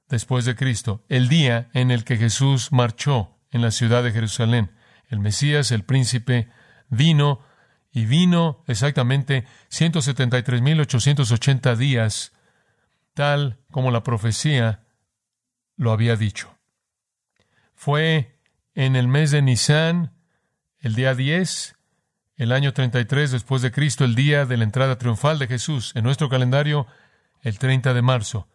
después 0.08 0.44
de 0.44 0.56
Cristo, 0.56 1.04
el 1.08 1.28
día 1.28 1.70
en 1.72 1.90
el 1.90 2.04
que 2.04 2.16
Jesús 2.16 2.70
marchó 2.70 3.38
en 3.50 3.62
la 3.62 3.70
ciudad 3.70 4.02
de 4.02 4.12
Jerusalén. 4.12 4.72
El 5.08 5.20
Mesías, 5.20 5.72
el 5.72 5.84
príncipe, 5.84 6.50
vino 6.88 7.40
y 7.90 8.04
vino 8.06 8.64
exactamente 8.66 9.44
173.880 9.70 11.76
días, 11.76 12.32
tal 13.14 13.58
como 13.70 13.90
la 13.90 14.02
profecía 14.02 14.84
lo 15.76 15.92
había 15.92 16.16
dicho. 16.16 16.58
Fue 17.84 18.38
en 18.76 18.94
el 18.94 19.08
mes 19.08 19.32
de 19.32 19.42
Nisan, 19.42 20.12
el 20.78 20.94
día 20.94 21.16
10, 21.16 21.74
el 22.36 22.52
año 22.52 22.72
33 22.72 23.32
después 23.32 23.60
de 23.60 23.72
Cristo, 23.72 24.04
el 24.04 24.14
día 24.14 24.46
de 24.46 24.56
la 24.56 24.62
entrada 24.62 24.98
triunfal 24.98 25.40
de 25.40 25.48
Jesús. 25.48 25.90
En 25.96 26.04
nuestro 26.04 26.28
calendario, 26.28 26.86
el 27.40 27.58
30 27.58 27.92
de 27.92 28.00
marzo. 28.00 28.46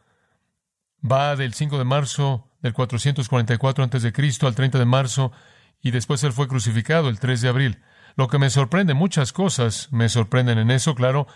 Va 1.04 1.36
del 1.36 1.54
5 1.54 1.78
de 1.78 1.84
marzo 1.84 2.50
del 2.62 2.72
444 2.72 3.84
a.C. 3.84 4.14
al 4.44 4.56
30 4.56 4.80
de 4.80 4.86
marzo 4.86 5.34
y 5.82 5.92
después 5.92 6.24
él 6.24 6.32
fue 6.32 6.48
crucificado 6.48 7.10
el 7.10 7.20
3 7.20 7.42
de 7.42 7.50
abril. 7.50 7.84
Lo 8.16 8.30
que 8.30 8.40
me 8.40 8.50
sorprende, 8.50 8.94
muchas 8.94 9.34
cosas 9.34 9.90
me 9.92 10.08
sorprenden 10.08 10.58
en 10.58 10.72
eso, 10.72 10.96
claro. 10.96 11.28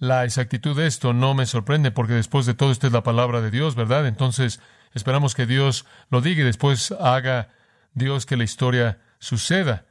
La 0.00 0.24
exactitud 0.24 0.76
de 0.76 0.88
esto 0.88 1.12
no 1.12 1.34
me 1.34 1.46
sorprende 1.46 1.92
porque 1.92 2.14
después 2.14 2.44
de 2.44 2.54
todo 2.54 2.72
esta 2.72 2.88
es 2.88 2.92
la 2.92 3.04
palabra 3.04 3.40
de 3.40 3.52
Dios, 3.52 3.76
¿verdad? 3.76 4.08
Entonces 4.08 4.60
esperamos 4.96 5.36
que 5.36 5.46
Dios 5.46 5.86
lo 6.10 6.20
diga 6.20 6.40
y 6.40 6.44
después 6.44 6.90
haga 6.90 7.50
Dios 7.94 8.26
que 8.26 8.36
la 8.36 8.42
historia 8.42 8.98
suceda. 9.20 9.84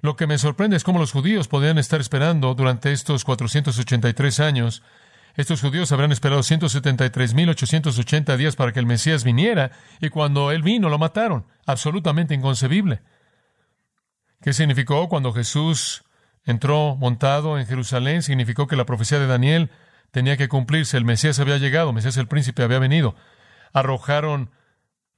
Lo 0.00 0.16
que 0.16 0.26
me 0.26 0.36
sorprende 0.36 0.76
es 0.76 0.84
cómo 0.84 0.98
los 0.98 1.12
judíos 1.12 1.48
podían 1.48 1.78
estar 1.78 2.00
esperando 2.00 2.54
durante 2.54 2.92
estos 2.92 3.24
483 3.24 4.40
años 4.40 4.82
estos 5.38 5.60
judíos 5.60 5.92
habrán 5.92 6.10
esperado 6.10 6.40
173.880 6.40 8.36
días 8.36 8.56
para 8.56 8.72
que 8.72 8.80
el 8.80 8.86
Mesías 8.86 9.22
viniera, 9.22 9.70
y 10.00 10.08
cuando 10.08 10.50
él 10.50 10.62
vino 10.62 10.88
lo 10.88 10.98
mataron. 10.98 11.46
Absolutamente 11.64 12.34
inconcebible. 12.34 13.02
¿Qué 14.42 14.52
significó 14.52 15.08
cuando 15.08 15.32
Jesús 15.32 16.02
entró 16.44 16.96
montado 16.96 17.56
en 17.56 17.68
Jerusalén? 17.68 18.24
Significó 18.24 18.66
que 18.66 18.74
la 18.74 18.84
profecía 18.84 19.20
de 19.20 19.28
Daniel 19.28 19.70
tenía 20.10 20.36
que 20.36 20.48
cumplirse. 20.48 20.96
El 20.96 21.04
Mesías 21.04 21.38
había 21.38 21.58
llegado, 21.58 21.92
Mesías 21.92 22.16
el 22.16 22.26
príncipe 22.26 22.64
había 22.64 22.80
venido. 22.80 23.14
Arrojaron 23.72 24.50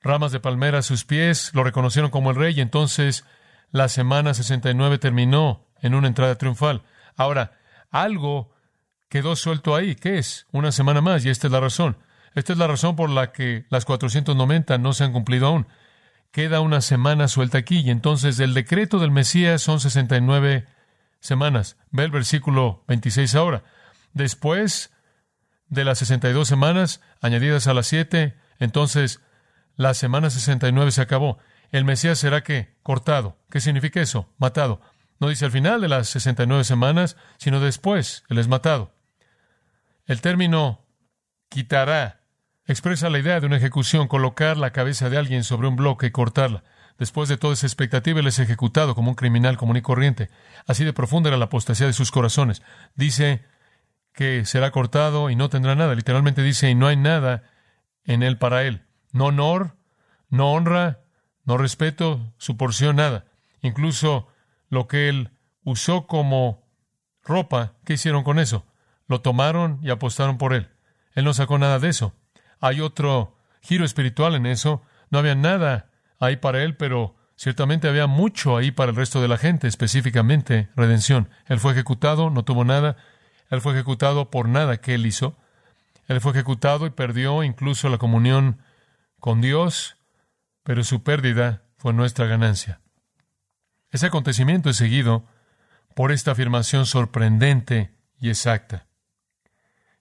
ramas 0.02 0.32
de 0.32 0.40
palmera 0.40 0.78
a 0.78 0.82
sus 0.82 1.04
pies, 1.04 1.50
lo 1.54 1.64
reconocieron 1.64 2.10
como 2.10 2.30
el 2.30 2.36
rey, 2.36 2.54
y 2.56 2.60
entonces 2.60 3.24
la 3.70 3.88
semana 3.88 4.34
69 4.34 4.98
terminó 4.98 5.66
en 5.80 5.94
una 5.94 6.08
entrada 6.08 6.36
triunfal. 6.36 6.82
Ahora, 7.16 7.58
algo 7.90 8.52
quedó 9.08 9.36
suelto 9.36 9.74
ahí. 9.74 9.94
¿Qué 9.94 10.18
es? 10.18 10.46
Una 10.52 10.72
semana 10.72 11.00
más, 11.00 11.24
y 11.24 11.30
esta 11.30 11.46
es 11.48 11.52
la 11.52 11.60
razón. 11.60 11.98
Esta 12.34 12.52
es 12.52 12.58
la 12.58 12.66
razón 12.66 12.96
por 12.96 13.10
la 13.10 13.32
que 13.32 13.66
las 13.70 13.84
490 13.84 14.78
no 14.78 14.92
se 14.92 15.04
han 15.04 15.12
cumplido 15.12 15.48
aún. 15.48 15.66
Queda 16.30 16.60
una 16.60 16.80
semana 16.80 17.28
suelta 17.28 17.58
aquí, 17.58 17.80
y 17.80 17.90
entonces 17.90 18.38
el 18.38 18.54
decreto 18.54 18.98
del 18.98 19.10
Mesías 19.10 19.62
son 19.62 19.80
69 19.80 20.66
semanas. 21.18 21.76
Ve 21.90 22.04
el 22.04 22.10
versículo 22.10 22.84
26 22.86 23.34
ahora. 23.34 23.64
Después 24.12 24.92
de 25.70 25.84
las 25.84 25.98
62 26.00 26.46
semanas, 26.46 27.00
añadidas 27.22 27.66
a 27.66 27.74
las 27.74 27.86
7, 27.86 28.36
entonces 28.58 29.20
la 29.76 29.94
semana 29.94 30.28
69 30.28 30.90
se 30.90 31.00
acabó. 31.00 31.38
El 31.70 31.84
Mesías 31.84 32.18
será 32.18 32.42
que 32.42 32.76
cortado. 32.82 33.38
¿Qué 33.50 33.60
significa 33.60 34.00
eso? 34.00 34.28
Matado. 34.38 34.80
No 35.20 35.28
dice 35.28 35.44
al 35.44 35.52
final 35.52 35.80
de 35.80 35.88
las 35.88 36.08
69 36.08 36.64
semanas, 36.64 37.16
sino 37.38 37.60
después, 37.60 38.24
Él 38.28 38.38
es 38.38 38.48
matado. 38.48 38.92
El 40.06 40.20
término 40.20 40.84
quitará 41.48 42.20
expresa 42.66 43.10
la 43.10 43.18
idea 43.18 43.40
de 43.40 43.46
una 43.46 43.56
ejecución, 43.56 44.08
colocar 44.08 44.56
la 44.56 44.72
cabeza 44.72 45.08
de 45.10 45.18
alguien 45.18 45.44
sobre 45.44 45.68
un 45.68 45.76
bloque 45.76 46.06
y 46.06 46.10
cortarla. 46.10 46.64
Después 46.98 47.28
de 47.28 47.36
toda 47.36 47.54
esa 47.54 47.66
expectativa, 47.66 48.20
él 48.20 48.26
es 48.26 48.38
ejecutado 48.38 48.94
como 48.94 49.10
un 49.10 49.14
criminal 49.14 49.56
común 49.56 49.76
y 49.76 49.82
corriente. 49.82 50.28
Así 50.66 50.84
de 50.84 50.92
profunda 50.92 51.28
era 51.28 51.38
la 51.38 51.46
apostasía 51.46 51.86
de 51.86 51.92
sus 51.92 52.10
corazones. 52.10 52.62
Dice 52.94 53.42
que 54.20 54.44
será 54.44 54.70
cortado 54.70 55.30
y 55.30 55.34
no 55.34 55.48
tendrá 55.48 55.74
nada. 55.74 55.94
Literalmente 55.94 56.42
dice, 56.42 56.68
y 56.68 56.74
no 56.74 56.86
hay 56.88 56.96
nada 56.96 57.42
en 58.04 58.22
él 58.22 58.36
para 58.36 58.64
él. 58.64 58.84
No 59.12 59.24
honor, 59.24 59.78
no 60.28 60.52
honra, 60.52 61.00
no 61.46 61.56
respeto, 61.56 62.30
su 62.36 62.58
porción, 62.58 62.96
nada. 62.96 63.24
Incluso 63.62 64.28
lo 64.68 64.88
que 64.88 65.08
él 65.08 65.30
usó 65.64 66.06
como 66.06 66.68
ropa, 67.24 67.72
¿qué 67.86 67.94
hicieron 67.94 68.22
con 68.22 68.38
eso? 68.38 68.66
Lo 69.08 69.22
tomaron 69.22 69.78
y 69.82 69.88
apostaron 69.88 70.36
por 70.36 70.52
él. 70.52 70.68
Él 71.14 71.24
no 71.24 71.32
sacó 71.32 71.56
nada 71.56 71.78
de 71.78 71.88
eso. 71.88 72.12
Hay 72.60 72.82
otro 72.82 73.38
giro 73.62 73.86
espiritual 73.86 74.34
en 74.34 74.44
eso. 74.44 74.82
No 75.08 75.18
había 75.18 75.34
nada 75.34 75.88
ahí 76.18 76.36
para 76.36 76.62
él, 76.62 76.76
pero 76.76 77.16
ciertamente 77.36 77.88
había 77.88 78.06
mucho 78.06 78.58
ahí 78.58 78.70
para 78.70 78.90
el 78.90 78.96
resto 78.96 79.22
de 79.22 79.28
la 79.28 79.38
gente, 79.38 79.66
específicamente 79.66 80.68
redención. 80.76 81.30
Él 81.46 81.58
fue 81.58 81.72
ejecutado, 81.72 82.28
no 82.28 82.44
tuvo 82.44 82.66
nada. 82.66 82.98
Él 83.50 83.60
fue 83.60 83.74
ejecutado 83.74 84.30
por 84.30 84.48
nada 84.48 84.80
que 84.80 84.94
él 84.94 85.06
hizo. 85.06 85.36
Él 86.06 86.20
fue 86.20 86.32
ejecutado 86.32 86.86
y 86.86 86.90
perdió 86.90 87.42
incluso 87.42 87.88
la 87.88 87.98
comunión 87.98 88.62
con 89.18 89.40
Dios, 89.40 89.96
pero 90.62 90.84
su 90.84 91.02
pérdida 91.02 91.62
fue 91.76 91.92
nuestra 91.92 92.26
ganancia. 92.26 92.80
Ese 93.90 94.06
acontecimiento 94.06 94.70
es 94.70 94.76
seguido 94.76 95.26
por 95.94 96.12
esta 96.12 96.32
afirmación 96.32 96.86
sorprendente 96.86 97.90
y 98.18 98.28
exacta. 98.28 98.86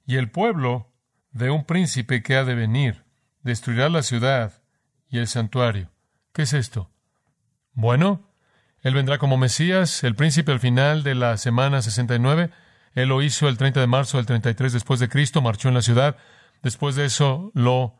Y 0.06 0.18
el 0.18 0.30
pueblo 0.30 0.92
de 1.32 1.50
un 1.50 1.66
príncipe 1.66 2.22
que 2.24 2.36
ha 2.36 2.44
de 2.44 2.56
venir 2.56 3.04
destruirá 3.42 3.90
la 3.90 4.04
ciudad 4.04 4.62
y 5.10 5.18
el 5.18 5.28
santuario. 5.28 5.92
¿Qué 6.34 6.44
es 6.44 6.54
esto? 6.54 6.92
Bueno, 7.74 8.30
él 8.82 8.94
vendrá 8.94 9.18
como 9.18 9.38
Mesías, 9.38 10.04
el 10.04 10.16
príncipe 10.16 10.52
al 10.52 10.60
final 10.60 11.04
de 11.04 11.16
la 11.16 11.38
semana 11.38 11.82
69. 11.82 12.52
Él 12.94 13.10
lo 13.10 13.22
hizo 13.22 13.48
el 13.48 13.58
30 13.58 13.80
de 13.80 13.88
marzo 13.88 14.18
del 14.18 14.26
33 14.26 14.74
después 14.74 15.00
de 15.00 15.10
Cristo, 15.10 15.42
marchó 15.42 15.68
en 15.68 15.76
la 15.76 15.82
ciudad. 15.82 16.18
Después 16.62 16.96
de 16.96 17.06
eso 17.06 17.52
lo 17.54 18.00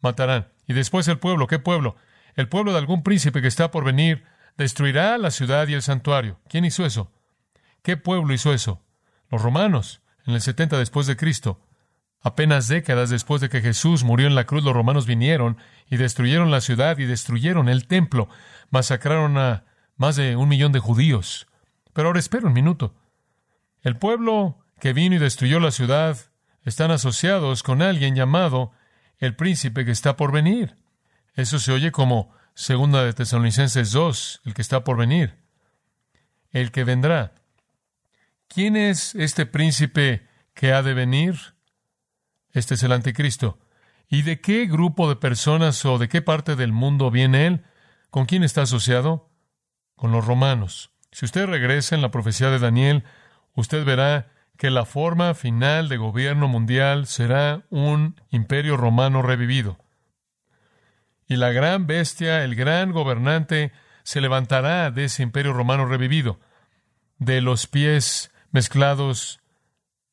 matarán. 0.00 0.48
Y 0.66 0.72
después 0.72 1.08
el 1.08 1.18
pueblo, 1.18 1.46
¿qué 1.46 1.58
pueblo? 1.58 1.96
El 2.36 2.48
pueblo 2.48 2.72
de 2.72 2.78
algún 2.78 3.02
príncipe 3.02 3.42
que 3.42 3.48
está 3.48 3.70
por 3.70 3.84
venir 3.84 4.24
destruirá 4.56 5.18
la 5.18 5.30
ciudad 5.30 5.68
y 5.68 5.74
el 5.74 5.82
santuario. 5.82 6.38
¿Quién 6.48 6.64
hizo 6.64 6.84
eso? 6.86 7.12
¿Qué 7.82 7.96
pueblo 7.96 8.32
hizo 8.32 8.52
eso? 8.52 8.82
Los 9.30 9.42
romanos 9.42 10.02
en 10.26 10.34
el 10.34 10.40
70 10.40 10.78
después 10.78 11.06
de 11.06 11.16
Cristo. 11.16 11.60
Apenas 12.22 12.68
décadas 12.68 13.08
después 13.08 13.40
de 13.40 13.48
que 13.48 13.62
Jesús 13.62 14.04
murió 14.04 14.26
en 14.26 14.34
la 14.34 14.44
cruz, 14.44 14.62
los 14.62 14.74
romanos 14.74 15.06
vinieron 15.06 15.56
y 15.88 15.96
destruyeron 15.96 16.50
la 16.50 16.60
ciudad 16.60 16.98
y 16.98 17.06
destruyeron 17.06 17.68
el 17.68 17.86
templo, 17.86 18.28
masacraron 18.68 19.38
a 19.38 19.64
más 19.96 20.16
de 20.16 20.36
un 20.36 20.48
millón 20.48 20.72
de 20.72 20.80
judíos. 20.80 21.46
Pero 21.94 22.08
ahora 22.08 22.20
espera 22.20 22.46
un 22.46 22.52
minuto. 22.52 22.94
El 23.82 23.96
pueblo 23.96 24.58
que 24.78 24.92
vino 24.92 25.16
y 25.16 25.18
destruyó 25.18 25.60
la 25.60 25.70
ciudad 25.70 26.18
están 26.64 26.90
asociados 26.90 27.62
con 27.62 27.82
alguien 27.82 28.14
llamado 28.14 28.72
el 29.18 29.36
príncipe 29.36 29.84
que 29.84 29.90
está 29.92 30.16
por 30.16 30.32
venir. 30.32 30.76
Eso 31.34 31.58
se 31.58 31.72
oye 31.72 31.92
como 31.92 32.34
segunda 32.54 33.04
de 33.04 33.12
Tesalonicenses 33.12 33.92
2, 33.92 34.42
el 34.44 34.54
que 34.54 34.62
está 34.62 34.84
por 34.84 34.96
venir, 34.96 35.36
el 36.50 36.72
que 36.72 36.84
vendrá. 36.84 37.34
¿Quién 38.48 38.76
es 38.76 39.14
este 39.14 39.46
príncipe 39.46 40.26
que 40.54 40.72
ha 40.72 40.82
de 40.82 40.92
venir? 40.92 41.36
Este 42.52 42.74
es 42.74 42.82
el 42.82 42.92
anticristo. 42.92 43.58
¿Y 44.08 44.22
de 44.22 44.40
qué 44.40 44.66
grupo 44.66 45.08
de 45.08 45.16
personas 45.16 45.84
o 45.84 45.96
de 45.96 46.08
qué 46.08 46.20
parte 46.20 46.56
del 46.56 46.72
mundo 46.72 47.10
viene 47.10 47.46
él? 47.46 47.64
¿Con 48.10 48.26
quién 48.26 48.42
está 48.42 48.62
asociado? 48.62 49.30
Con 49.94 50.10
los 50.10 50.26
romanos. 50.26 50.90
Si 51.12 51.24
usted 51.24 51.46
regresa 51.46 51.94
en 51.94 52.02
la 52.02 52.10
profecía 52.10 52.50
de 52.50 52.58
Daniel, 52.58 53.04
usted 53.54 53.84
verá 53.84 54.28
que 54.56 54.70
la 54.70 54.84
forma 54.84 55.32
final 55.34 55.88
de 55.88 55.96
gobierno 55.96 56.46
mundial 56.46 57.06
será 57.06 57.62
un 57.70 58.20
imperio 58.30 58.76
romano 58.76 59.22
revivido. 59.22 59.78
Y 61.26 61.36
la 61.36 61.50
gran 61.50 61.86
bestia, 61.86 62.44
el 62.44 62.54
gran 62.56 62.92
gobernante, 62.92 63.72
se 64.02 64.20
levantará 64.20 64.90
de 64.90 65.04
ese 65.04 65.22
imperio 65.22 65.52
romano 65.52 65.86
revivido, 65.86 66.40
de 67.18 67.40
los 67.40 67.66
pies 67.66 68.32
mezclados 68.50 69.40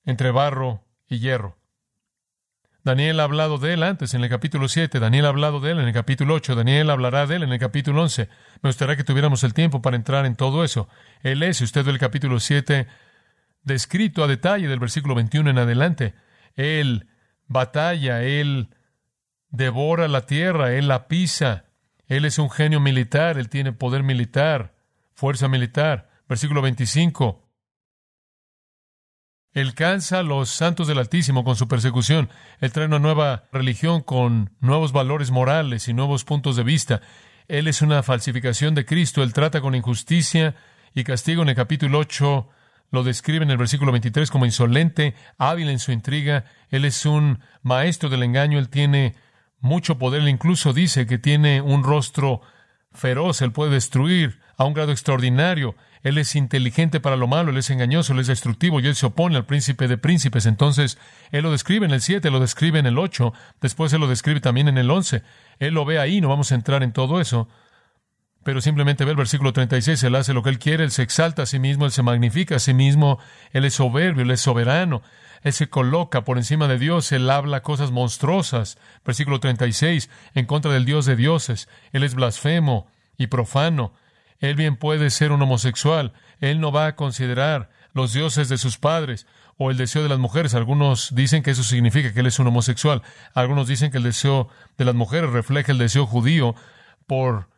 entre 0.05 0.31
barro 0.31 0.83
y 1.07 1.19
hierro. 1.19 1.57
Daniel 2.83 3.19
ha 3.19 3.23
hablado 3.23 3.57
de 3.57 3.73
él 3.73 3.83
antes 3.83 4.13
en 4.13 4.23
el 4.23 4.29
capítulo 4.29 4.69
7, 4.69 5.01
Daniel 5.01 5.25
ha 5.25 5.29
hablado 5.29 5.59
de 5.59 5.71
él 5.71 5.79
en 5.79 5.87
el 5.87 5.93
capítulo 5.93 6.35
8, 6.35 6.55
Daniel 6.55 6.89
hablará 6.89 7.27
de 7.27 7.35
él 7.35 7.43
en 7.43 7.51
el 7.51 7.59
capítulo 7.59 8.01
11. 8.03 8.29
Me 8.61 8.69
gustaría 8.69 8.95
que 8.95 9.03
tuviéramos 9.03 9.43
el 9.43 9.53
tiempo 9.53 9.81
para 9.81 9.97
entrar 9.97 10.25
en 10.25 10.37
todo 10.37 10.63
eso. 10.63 10.87
Él 11.21 11.43
es, 11.43 11.57
si 11.57 11.65
usted 11.65 11.83
ve 11.83 11.91
el 11.91 11.99
capítulo 11.99 12.39
7, 12.39 12.87
descrito 13.63 14.23
a 14.23 14.27
detalle 14.27 14.67
del 14.67 14.79
versículo 14.79 15.15
21 15.15 15.49
en 15.49 15.57
adelante. 15.57 16.15
Él 16.55 17.07
batalla, 17.47 18.23
él 18.23 18.69
devora 19.49 20.07
la 20.07 20.25
tierra, 20.25 20.73
él 20.73 20.87
la 20.87 21.07
pisa. 21.07 21.65
Él 22.07 22.25
es 22.25 22.39
un 22.39 22.49
genio 22.49 22.79
militar, 22.79 23.37
él 23.37 23.49
tiene 23.49 23.73
poder 23.73 24.03
militar, 24.03 24.75
fuerza 25.13 25.47
militar. 25.47 26.09
Versículo 26.27 26.61
25. 26.61 27.47
Él 29.53 29.73
cansa 29.73 30.19
a 30.19 30.23
los 30.23 30.49
santos 30.49 30.87
del 30.87 30.99
Altísimo 30.99 31.43
con 31.43 31.55
su 31.55 31.67
persecución. 31.67 32.29
Él 32.59 32.71
trae 32.71 32.85
una 32.85 32.99
nueva 32.99 33.45
religión 33.51 34.01
con 34.01 34.51
nuevos 34.59 34.91
valores 34.91 35.31
morales 35.31 35.87
y 35.87 35.93
nuevos 35.93 36.25
puntos 36.25 36.55
de 36.55 36.63
vista. 36.63 37.01
Él 37.47 37.67
es 37.67 37.81
una 37.81 38.03
falsificación 38.03 38.75
de 38.75 38.85
Cristo. 38.85 39.23
Él 39.23 39.33
trata 39.33 39.59
con 39.59 39.73
injusticia 39.73 40.55
y 40.93 41.03
castigo. 41.03 41.41
En 41.41 41.49
el 41.49 41.55
capítulo 41.55 41.99
8 41.99 42.49
lo 42.91 43.03
describe 43.03 43.43
en 43.43 43.51
el 43.51 43.57
versículo 43.57 43.91
23 43.91 44.31
como 44.31 44.45
insolente, 44.45 45.13
hábil 45.37 45.69
en 45.69 45.79
su 45.79 45.91
intriga. 45.91 46.45
Él 46.69 46.85
es 46.85 47.05
un 47.05 47.39
maestro 47.61 48.09
del 48.09 48.23
engaño. 48.23 48.59
Él 48.59 48.69
tiene 48.69 49.15
mucho 49.59 49.97
poder. 49.97 50.21
Él 50.21 50.29
incluso 50.29 50.73
dice 50.73 51.05
que 51.05 51.17
tiene 51.17 51.61
un 51.61 51.83
rostro 51.83 52.41
feroz. 52.93 53.41
Él 53.41 53.51
puede 53.51 53.71
destruir 53.71 54.39
a 54.57 54.65
un 54.65 54.73
grado 54.73 54.91
extraordinario. 54.91 55.75
Él 56.03 56.17
es 56.17 56.35
inteligente 56.35 56.99
para 56.99 57.17
lo 57.17 57.27
malo, 57.27 57.51
Él 57.51 57.57
es 57.57 57.69
engañoso, 57.69 58.13
Él 58.13 58.19
es 58.19 58.27
destructivo 58.27 58.79
y 58.79 58.87
Él 58.87 58.95
se 58.95 59.07
opone 59.07 59.35
al 59.35 59.45
príncipe 59.45 59.87
de 59.87 59.97
príncipes. 59.97 60.45
Entonces, 60.45 60.97
Él 61.31 61.43
lo 61.43 61.51
describe 61.51 61.85
en 61.85 61.91
el 61.91 62.01
7, 62.01 62.29
lo 62.31 62.39
describe 62.39 62.79
en 62.79 62.85
el 62.85 62.97
8, 62.97 63.33
después 63.61 63.91
Él 63.93 64.01
lo 64.01 64.07
describe 64.07 64.39
también 64.39 64.67
en 64.67 64.77
el 64.77 64.89
11. 64.89 65.23
Él 65.59 65.73
lo 65.73 65.85
ve 65.85 65.99
ahí, 65.99 66.21
no 66.21 66.29
vamos 66.29 66.51
a 66.51 66.55
entrar 66.55 66.83
en 66.83 66.93
todo 66.93 67.19
eso. 67.19 67.49
Pero 68.47 68.61
simplemente 68.61 69.03
ve 69.03 69.11
el 69.11 69.17
versículo 69.17 69.51
36, 69.51 70.01
Él 70.03 70.15
hace 70.15 70.33
lo 70.33 70.41
que 70.41 70.49
Él 70.49 70.57
quiere, 70.57 70.85
Él 70.85 70.91
se 70.91 71.01
exalta 71.03 71.41
a 71.41 71.45
sí 71.45 71.59
mismo, 71.59 71.83
Él 71.83 71.91
se 71.91 72.01
magnifica 72.01 72.55
a 72.55 72.59
sí 72.59 72.73
mismo, 72.73 73.19
Él 73.51 73.65
es 73.65 73.73
soberbio, 73.73 74.23
Él 74.23 74.31
es 74.31 74.39
soberano, 74.39 75.01
Él 75.41 75.51
se 75.51 75.67
coloca 75.67 76.23
por 76.23 76.37
encima 76.37 76.69
de 76.69 76.79
Dios, 76.79 77.11
Él 77.11 77.29
habla 77.29 77.61
cosas 77.61 77.91
monstruosas. 77.91 78.77
Versículo 79.03 79.41
36, 79.41 80.09
en 80.33 80.45
contra 80.45 80.71
del 80.71 80.85
Dios 80.85 81.05
de 81.05 81.17
dioses, 81.17 81.67
Él 81.91 82.05
es 82.05 82.15
blasfemo 82.15 82.87
y 83.17 83.27
profano. 83.27 83.91
Él 84.39 84.55
bien 84.55 84.77
puede 84.77 85.09
ser 85.09 85.33
un 85.33 85.41
homosexual. 85.41 86.13
Él 86.39 86.61
no 86.61 86.71
va 86.71 86.85
a 86.85 86.95
considerar 86.95 87.69
los 87.91 88.13
dioses 88.13 88.47
de 88.47 88.57
sus 88.57 88.77
padres 88.77 89.27
o 89.57 89.71
el 89.71 89.75
deseo 89.75 90.03
de 90.03 90.09
las 90.09 90.19
mujeres. 90.19 90.55
Algunos 90.55 91.13
dicen 91.13 91.43
que 91.43 91.51
eso 91.51 91.63
significa 91.63 92.13
que 92.13 92.21
él 92.21 92.27
es 92.27 92.39
un 92.39 92.47
homosexual. 92.47 93.01
Algunos 93.33 93.67
dicen 93.67 93.91
que 93.91 93.97
el 93.97 94.03
deseo 94.03 94.47
de 94.77 94.85
las 94.85 94.95
mujeres 94.95 95.31
refleja 95.31 95.73
el 95.73 95.79
deseo 95.79 96.05
judío 96.05 96.55
por 97.07 97.56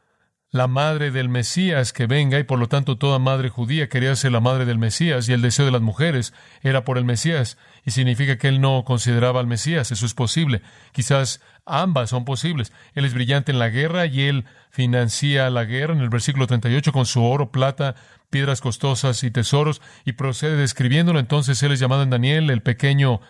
la 0.51 0.68
madre 0.68 1.12
del 1.12 1.29
Mesías 1.29 1.94
que 1.94 2.08
venga 2.08 2.39
y 2.39 2.44
por 2.44 2.58
lo 2.58 2.68
tanto 2.68 2.98
toda 2.98 3.20
madre 3.20 3.50
judía 3.50 3.88
quería 3.88 4.15
ser 4.15 4.32
la 4.32 4.39
madre 4.39 4.65
del 4.65 4.79
Mesías 4.79 5.29
y 5.29 5.34
el 5.34 5.44
deseo 5.44 5.65
de 5.65 5.72
las 5.72 5.82
mujeres 5.82 6.34
era 6.63 6.84
por 6.84 6.98
el 6.98 7.06
Mesías 7.06 7.57
y 7.85 7.92
significa 7.92 8.38
que 8.38 8.48
él 8.48 8.59
no 8.59 8.83
consideraba 8.83 9.40
al 9.40 9.48
Mesías. 9.48 9.92
Eso 9.92 10.07
es 10.07 10.16
posible. 10.16 10.62
Quizás 10.92 11.42
ambas 11.66 12.09
son 12.09 12.25
posibles. 12.25 12.74
Él 12.96 13.05
es 13.05 13.14
brillante 13.14 13.51
en 13.51 13.59
la 13.59 13.70
guerra 13.70 14.07
y 14.07 14.22
él 14.22 14.46
financia 14.72 15.50
la 15.51 15.66
guerra 15.66 15.94
en 15.94 16.01
el 16.01 16.09
versículo 16.09 16.48
38 16.48 16.92
con 16.92 17.05
su 17.05 17.24
oro, 17.24 17.51
plata, 17.51 17.94
piedras 18.31 18.59
costosas 18.59 19.24
y 19.24 19.29
tesoros 19.29 19.83
y 20.03 20.14
procede 20.14 20.55
describiéndolo. 20.57 21.20
Entonces 21.20 21.62
él 21.62 21.74
es 21.74 21.79
llamado 21.79 22.01
en 22.01 22.09
Daniel 22.09 22.50
el 22.50 22.64
pequeño 22.64 23.22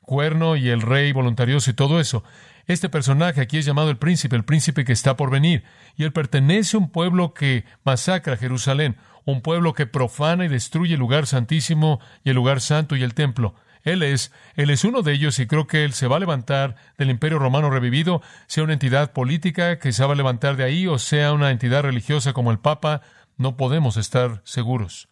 cuerno 0.00 0.56
y 0.56 0.70
el 0.70 0.80
rey 0.80 1.12
voluntarioso 1.12 1.70
y 1.70 1.74
todo 1.74 2.00
eso. 2.00 2.24
Este 2.68 2.90
personaje 2.90 3.40
aquí 3.40 3.56
es 3.56 3.64
llamado 3.64 3.88
el 3.88 3.96
príncipe, 3.96 4.36
el 4.36 4.44
príncipe 4.44 4.84
que 4.84 4.92
está 4.92 5.16
por 5.16 5.30
venir, 5.30 5.64
y 5.96 6.04
él 6.04 6.12
pertenece 6.12 6.76
a 6.76 6.80
un 6.80 6.90
pueblo 6.90 7.32
que 7.32 7.64
masacra 7.82 8.36
Jerusalén, 8.36 8.98
un 9.24 9.40
pueblo 9.40 9.72
que 9.72 9.86
profana 9.86 10.44
y 10.44 10.48
destruye 10.48 10.92
el 10.92 11.00
lugar 11.00 11.26
santísimo 11.26 11.98
y 12.24 12.28
el 12.28 12.36
lugar 12.36 12.60
santo 12.60 12.94
y 12.94 13.02
el 13.02 13.14
templo. 13.14 13.54
Él 13.84 14.02
es, 14.02 14.32
él 14.54 14.68
es 14.68 14.84
uno 14.84 15.00
de 15.00 15.14
ellos 15.14 15.38
y 15.38 15.46
creo 15.46 15.66
que 15.66 15.82
él 15.82 15.94
se 15.94 16.08
va 16.08 16.16
a 16.16 16.20
levantar 16.20 16.76
del 16.98 17.08
imperio 17.08 17.38
romano 17.38 17.70
revivido, 17.70 18.20
sea 18.48 18.64
una 18.64 18.74
entidad 18.74 19.14
política 19.14 19.78
que 19.78 19.92
se 19.92 20.04
va 20.04 20.12
a 20.12 20.16
levantar 20.16 20.56
de 20.56 20.64
ahí 20.64 20.86
o 20.86 20.98
sea 20.98 21.32
una 21.32 21.50
entidad 21.50 21.84
religiosa 21.84 22.34
como 22.34 22.50
el 22.50 22.58
Papa, 22.58 23.00
no 23.38 23.56
podemos 23.56 23.96
estar 23.96 24.42
seguros. 24.44 25.08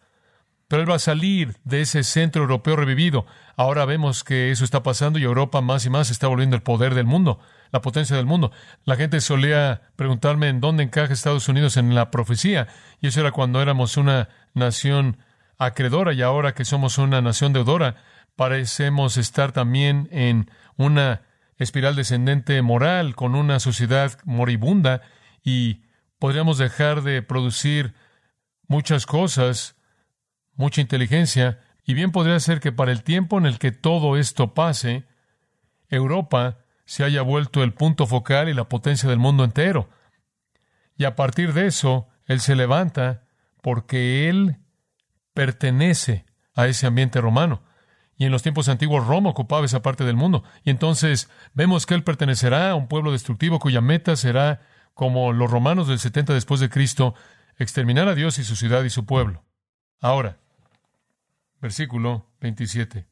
Pero 0.67 0.81
él 0.81 0.89
va 0.89 0.95
a 0.95 0.99
salir 0.99 1.55
de 1.63 1.81
ese 1.81 2.03
centro 2.03 2.41
europeo 2.41 2.75
revivido. 2.75 3.25
Ahora 3.55 3.85
vemos 3.85 4.23
que 4.23 4.51
eso 4.51 4.65
está 4.65 4.83
pasando 4.83 5.17
y 5.17 5.23
Europa 5.23 5.61
más 5.61 5.85
y 5.85 5.89
más 5.89 6.11
está 6.11 6.27
volviendo 6.27 6.55
el 6.55 6.61
poder 6.61 6.93
del 6.93 7.05
mundo, 7.05 7.39
la 7.71 7.81
potencia 7.81 8.15
del 8.17 8.25
mundo. 8.25 8.51
La 8.83 8.97
gente 8.97 9.21
solía 9.21 9.81
preguntarme 9.95 10.49
en 10.49 10.59
dónde 10.59 10.83
encaja 10.83 11.13
Estados 11.13 11.47
Unidos 11.47 11.77
en 11.77 11.95
la 11.95 12.11
profecía, 12.11 12.67
y 12.99 13.07
eso 13.07 13.21
era 13.21 13.31
cuando 13.31 13.61
éramos 13.61 13.95
una 13.95 14.29
nación 14.53 15.17
acreedora 15.57 16.13
y 16.13 16.21
ahora 16.21 16.53
que 16.53 16.65
somos 16.65 16.97
una 16.97 17.21
nación 17.21 17.53
deudora, 17.53 17.95
parecemos 18.35 19.17
estar 19.17 19.51
también 19.51 20.07
en 20.11 20.51
una 20.75 21.21
espiral 21.57 21.95
descendente 21.95 22.61
moral 22.61 23.15
con 23.15 23.35
una 23.35 23.59
sociedad 23.59 24.19
moribunda 24.25 25.01
y 25.43 25.81
podríamos 26.19 26.57
dejar 26.57 27.01
de 27.01 27.21
producir 27.21 27.95
muchas 28.67 29.05
cosas 29.05 29.76
mucha 30.57 30.81
inteligencia, 30.81 31.59
y 31.85 31.93
bien 31.93 32.11
podría 32.11 32.39
ser 32.41 32.59
que 32.59 32.73
para 32.73 32.91
el 32.91 33.03
tiempo 33.03 33.37
en 33.37 33.45
el 33.45 33.59
que 33.59 33.71
todo 33.71 34.17
esto 34.17 34.53
pase, 34.53 35.05
Europa 35.87 36.57
se 36.85 37.03
haya 37.03 37.21
vuelto 37.21 37.63
el 37.63 37.73
punto 37.73 38.05
focal 38.07 38.49
y 38.49 38.53
la 38.53 38.67
potencia 38.67 39.09
del 39.09 39.19
mundo 39.19 39.45
entero. 39.45 39.89
Y 40.97 41.05
a 41.05 41.15
partir 41.15 41.53
de 41.53 41.67
eso, 41.67 42.09
Él 42.25 42.41
se 42.41 42.55
levanta 42.55 43.23
porque 43.61 44.27
Él 44.29 44.57
pertenece 45.33 46.25
a 46.55 46.67
ese 46.67 46.87
ambiente 46.87 47.21
romano. 47.21 47.61
Y 48.17 48.25
en 48.25 48.31
los 48.31 48.41
tiempos 48.41 48.67
antiguos 48.67 49.05
Roma 49.05 49.29
ocupaba 49.29 49.65
esa 49.65 49.83
parte 49.83 50.03
del 50.03 50.15
mundo. 50.15 50.43
Y 50.63 50.71
entonces 50.71 51.29
vemos 51.53 51.85
que 51.85 51.93
Él 51.93 52.03
pertenecerá 52.03 52.71
a 52.71 52.75
un 52.75 52.87
pueblo 52.87 53.11
destructivo 53.11 53.59
cuya 53.59 53.79
meta 53.79 54.15
será, 54.15 54.61
como 54.93 55.31
los 55.31 55.51
romanos 55.51 55.87
del 55.87 55.99
70 55.99 56.33
después 56.33 56.59
de 56.59 56.69
Cristo, 56.69 57.13
exterminar 57.57 58.07
a 58.07 58.15
Dios 58.15 58.39
y 58.39 58.43
su 58.43 58.55
ciudad 58.55 58.83
y 58.83 58.89
su 58.89 59.05
pueblo. 59.05 59.43
Ahora, 60.01 60.37
Versículo 61.61 62.29
27. 62.41 63.07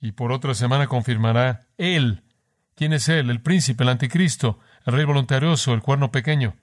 Y 0.00 0.12
por 0.12 0.32
otra 0.32 0.54
semana 0.54 0.86
confirmará 0.86 1.68
Él. 1.78 2.24
¿Quién 2.74 2.92
es 2.92 3.08
Él? 3.08 3.30
El 3.30 3.40
príncipe, 3.40 3.84
el 3.84 3.90
anticristo, 3.90 4.58
el 4.84 4.94
rey 4.94 5.04
voluntarioso, 5.04 5.72
el 5.72 5.82
cuerno 5.82 6.10
pequeño. 6.10 6.56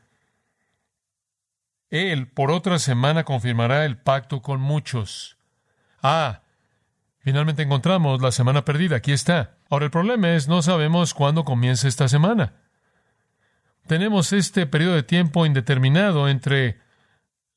Él 1.90 2.28
por 2.28 2.52
otra 2.52 2.80
semana 2.80 3.24
confirmará 3.24 3.86
el 3.86 3.98
pacto 3.98 4.42
con 4.42 4.60
muchos. 4.60 5.38
Ah, 6.02 6.42
finalmente 7.20 7.62
encontramos 7.62 8.22
la 8.22 8.32
semana 8.32 8.66
perdida. 8.66 8.96
Aquí 8.96 9.12
está. 9.12 9.58
Ahora 9.70 9.86
el 9.86 9.92
problema 9.92 10.34
es 10.34 10.48
no 10.48 10.62
sabemos 10.62 11.14
cuándo 11.14 11.44
comienza 11.44 11.88
esta 11.88 12.08
semana. 12.08 12.54
Tenemos 13.88 14.34
este 14.34 14.66
periodo 14.66 14.96
de 14.96 15.04
tiempo 15.04 15.46
indeterminado 15.46 16.30
entre 16.30 16.80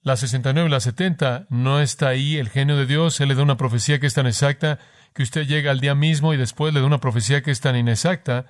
la 0.07 0.15
69 0.17 0.69
y 0.69 0.71
la 0.71 0.79
70, 0.79 1.47
no 1.49 1.81
está 1.81 2.07
ahí 2.07 2.37
el 2.37 2.49
genio 2.49 2.77
de 2.77 2.87
Dios. 2.87 3.21
Él 3.21 3.29
le 3.29 3.35
da 3.35 3.43
una 3.43 3.57
profecía 3.57 3.99
que 3.99 4.07
es 4.07 4.15
tan 4.15 4.29
exacta 4.29 4.79
que 5.13 5.25
usted 5.25 5.49
llega 5.49 5.73
al 5.73 5.81
día 5.81 5.97
mismo 5.97 6.33
y 6.33 6.37
después 6.37 6.73
le 6.73 6.79
da 6.79 6.87
una 6.87 7.01
profecía 7.01 7.43
que 7.43 7.51
es 7.51 7.61
tan 7.61 7.75
inexacta 7.75 8.47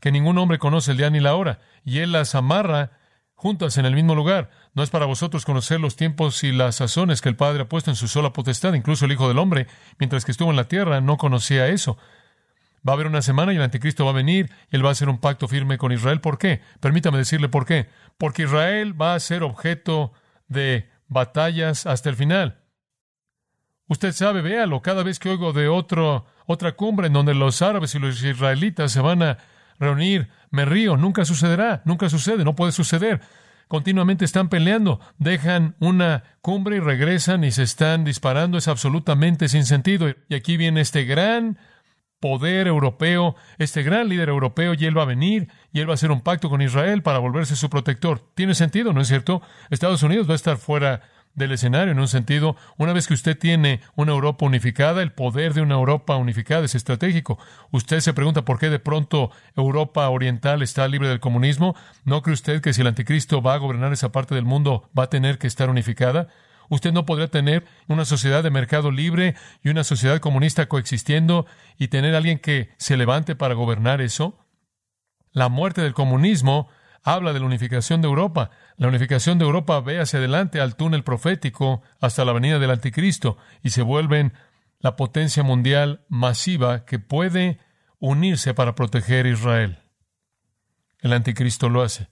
que 0.00 0.12
ningún 0.12 0.36
hombre 0.36 0.58
conoce 0.58 0.90
el 0.90 0.98
día 0.98 1.08
ni 1.08 1.18
la 1.18 1.34
hora. 1.34 1.60
Y 1.82 2.00
Él 2.00 2.12
las 2.12 2.34
amarra 2.34 2.90
juntas 3.34 3.78
en 3.78 3.86
el 3.86 3.94
mismo 3.94 4.14
lugar. 4.14 4.50
No 4.74 4.82
es 4.82 4.90
para 4.90 5.06
vosotros 5.06 5.46
conocer 5.46 5.80
los 5.80 5.96
tiempos 5.96 6.44
y 6.44 6.52
las 6.52 6.76
sazones 6.76 7.22
que 7.22 7.30
el 7.30 7.36
Padre 7.36 7.62
ha 7.62 7.68
puesto 7.70 7.88
en 7.88 7.96
su 7.96 8.06
sola 8.06 8.34
potestad. 8.34 8.74
Incluso 8.74 9.06
el 9.06 9.12
Hijo 9.12 9.28
del 9.28 9.38
Hombre, 9.38 9.68
mientras 9.98 10.26
que 10.26 10.32
estuvo 10.32 10.50
en 10.50 10.56
la 10.56 10.68
tierra, 10.68 11.00
no 11.00 11.16
conocía 11.16 11.68
eso. 11.68 11.96
Va 12.86 12.92
a 12.92 12.96
haber 12.96 13.06
una 13.06 13.22
semana 13.22 13.54
y 13.54 13.56
el 13.56 13.62
anticristo 13.62 14.04
va 14.04 14.10
a 14.10 14.14
venir 14.14 14.50
y 14.70 14.76
él 14.76 14.84
va 14.84 14.90
a 14.90 14.92
hacer 14.92 15.08
un 15.08 15.20
pacto 15.20 15.48
firme 15.48 15.78
con 15.78 15.90
Israel. 15.90 16.20
¿Por 16.20 16.36
qué? 16.36 16.60
Permítame 16.80 17.16
decirle 17.16 17.48
por 17.48 17.64
qué. 17.64 17.88
Porque 18.18 18.42
Israel 18.42 19.00
va 19.00 19.14
a 19.14 19.20
ser 19.20 19.42
objeto 19.42 20.12
de 20.52 20.88
batallas 21.08 21.86
hasta 21.86 22.08
el 22.08 22.16
final. 22.16 22.58
Usted 23.88 24.12
sabe, 24.12 24.40
véalo, 24.40 24.80
cada 24.80 25.02
vez 25.02 25.18
que 25.18 25.28
oigo 25.28 25.52
de 25.52 25.68
otro, 25.68 26.24
otra 26.46 26.72
cumbre 26.72 27.08
en 27.08 27.12
donde 27.12 27.34
los 27.34 27.60
árabes 27.60 27.94
y 27.94 27.98
los 27.98 28.22
israelitas 28.22 28.92
se 28.92 29.00
van 29.00 29.22
a 29.22 29.38
reunir. 29.78 30.28
Me 30.50 30.64
río, 30.64 30.96
nunca 30.96 31.24
sucederá, 31.24 31.82
nunca 31.84 32.08
sucede, 32.08 32.44
no 32.44 32.54
puede 32.54 32.72
suceder. 32.72 33.20
Continuamente 33.68 34.24
están 34.24 34.48
peleando, 34.48 35.00
dejan 35.18 35.76
una 35.80 36.24
cumbre 36.40 36.76
y 36.76 36.80
regresan 36.80 37.44
y 37.44 37.52
se 37.52 37.62
están 37.62 38.04
disparando. 38.04 38.58
Es 38.58 38.68
absolutamente 38.68 39.48
sin 39.48 39.64
sentido. 39.64 40.08
Y 40.28 40.34
aquí 40.34 40.56
viene 40.56 40.80
este 40.80 41.04
gran 41.04 41.58
poder 42.22 42.68
europeo, 42.68 43.34
este 43.58 43.82
gran 43.82 44.08
líder 44.08 44.30
europeo, 44.30 44.74
y 44.78 44.86
él 44.86 44.96
va 44.96 45.02
a 45.02 45.06
venir 45.06 45.48
y 45.72 45.80
él 45.80 45.88
va 45.88 45.92
a 45.92 45.94
hacer 45.94 46.12
un 46.12 46.22
pacto 46.22 46.48
con 46.48 46.62
Israel 46.62 47.02
para 47.02 47.18
volverse 47.18 47.56
su 47.56 47.68
protector. 47.68 48.20
Tiene 48.34 48.54
sentido, 48.54 48.92
¿no 48.92 49.00
es 49.00 49.08
cierto? 49.08 49.42
Estados 49.70 50.04
Unidos 50.04 50.28
va 50.28 50.32
a 50.32 50.36
estar 50.36 50.56
fuera 50.56 51.02
del 51.34 51.50
escenario 51.50 51.92
en 51.92 51.98
un 51.98 52.06
sentido. 52.06 52.56
Una 52.76 52.92
vez 52.92 53.08
que 53.08 53.14
usted 53.14 53.36
tiene 53.36 53.80
una 53.96 54.12
Europa 54.12 54.46
unificada, 54.46 55.02
el 55.02 55.12
poder 55.12 55.52
de 55.52 55.62
una 55.62 55.74
Europa 55.74 56.16
unificada 56.16 56.64
es 56.64 56.76
estratégico. 56.76 57.38
Usted 57.72 57.98
se 58.00 58.14
pregunta 58.14 58.44
por 58.44 58.58
qué 58.58 58.70
de 58.70 58.78
pronto 58.78 59.32
Europa 59.56 60.08
Oriental 60.08 60.62
está 60.62 60.86
libre 60.86 61.08
del 61.08 61.20
comunismo. 61.20 61.74
¿No 62.04 62.22
cree 62.22 62.34
usted 62.34 62.60
que 62.60 62.72
si 62.72 62.82
el 62.82 62.86
anticristo 62.86 63.42
va 63.42 63.54
a 63.54 63.58
gobernar 63.58 63.92
esa 63.92 64.12
parte 64.12 64.34
del 64.34 64.44
mundo 64.44 64.88
va 64.96 65.04
a 65.04 65.10
tener 65.10 65.38
que 65.38 65.48
estar 65.48 65.70
unificada? 65.70 66.28
Usted 66.68 66.92
no 66.92 67.06
podría 67.06 67.28
tener 67.28 67.64
una 67.88 68.04
sociedad 68.04 68.42
de 68.42 68.50
mercado 68.50 68.90
libre 68.90 69.34
y 69.62 69.68
una 69.68 69.84
sociedad 69.84 70.20
comunista 70.20 70.66
coexistiendo 70.66 71.46
y 71.78 71.88
tener 71.88 72.14
alguien 72.14 72.38
que 72.38 72.70
se 72.78 72.96
levante 72.96 73.36
para 73.36 73.54
gobernar 73.54 74.00
eso. 74.00 74.38
La 75.32 75.48
muerte 75.48 75.82
del 75.82 75.94
comunismo 75.94 76.68
habla 77.02 77.32
de 77.32 77.40
la 77.40 77.46
unificación 77.46 78.00
de 78.00 78.08
Europa. 78.08 78.50
La 78.76 78.88
unificación 78.88 79.38
de 79.38 79.44
Europa 79.44 79.80
ve 79.80 80.00
hacia 80.00 80.18
adelante 80.18 80.60
al 80.60 80.76
túnel 80.76 81.04
profético 81.04 81.82
hasta 82.00 82.24
la 82.24 82.32
venida 82.32 82.58
del 82.58 82.70
anticristo 82.70 83.36
y 83.62 83.70
se 83.70 83.82
vuelven 83.82 84.32
la 84.78 84.96
potencia 84.96 85.42
mundial 85.42 86.04
masiva 86.08 86.84
que 86.84 86.98
puede 86.98 87.58
unirse 87.98 88.54
para 88.54 88.74
proteger 88.74 89.26
a 89.26 89.30
Israel. 89.30 89.78
El 90.98 91.12
anticristo 91.12 91.68
lo 91.68 91.82
hace. 91.82 92.08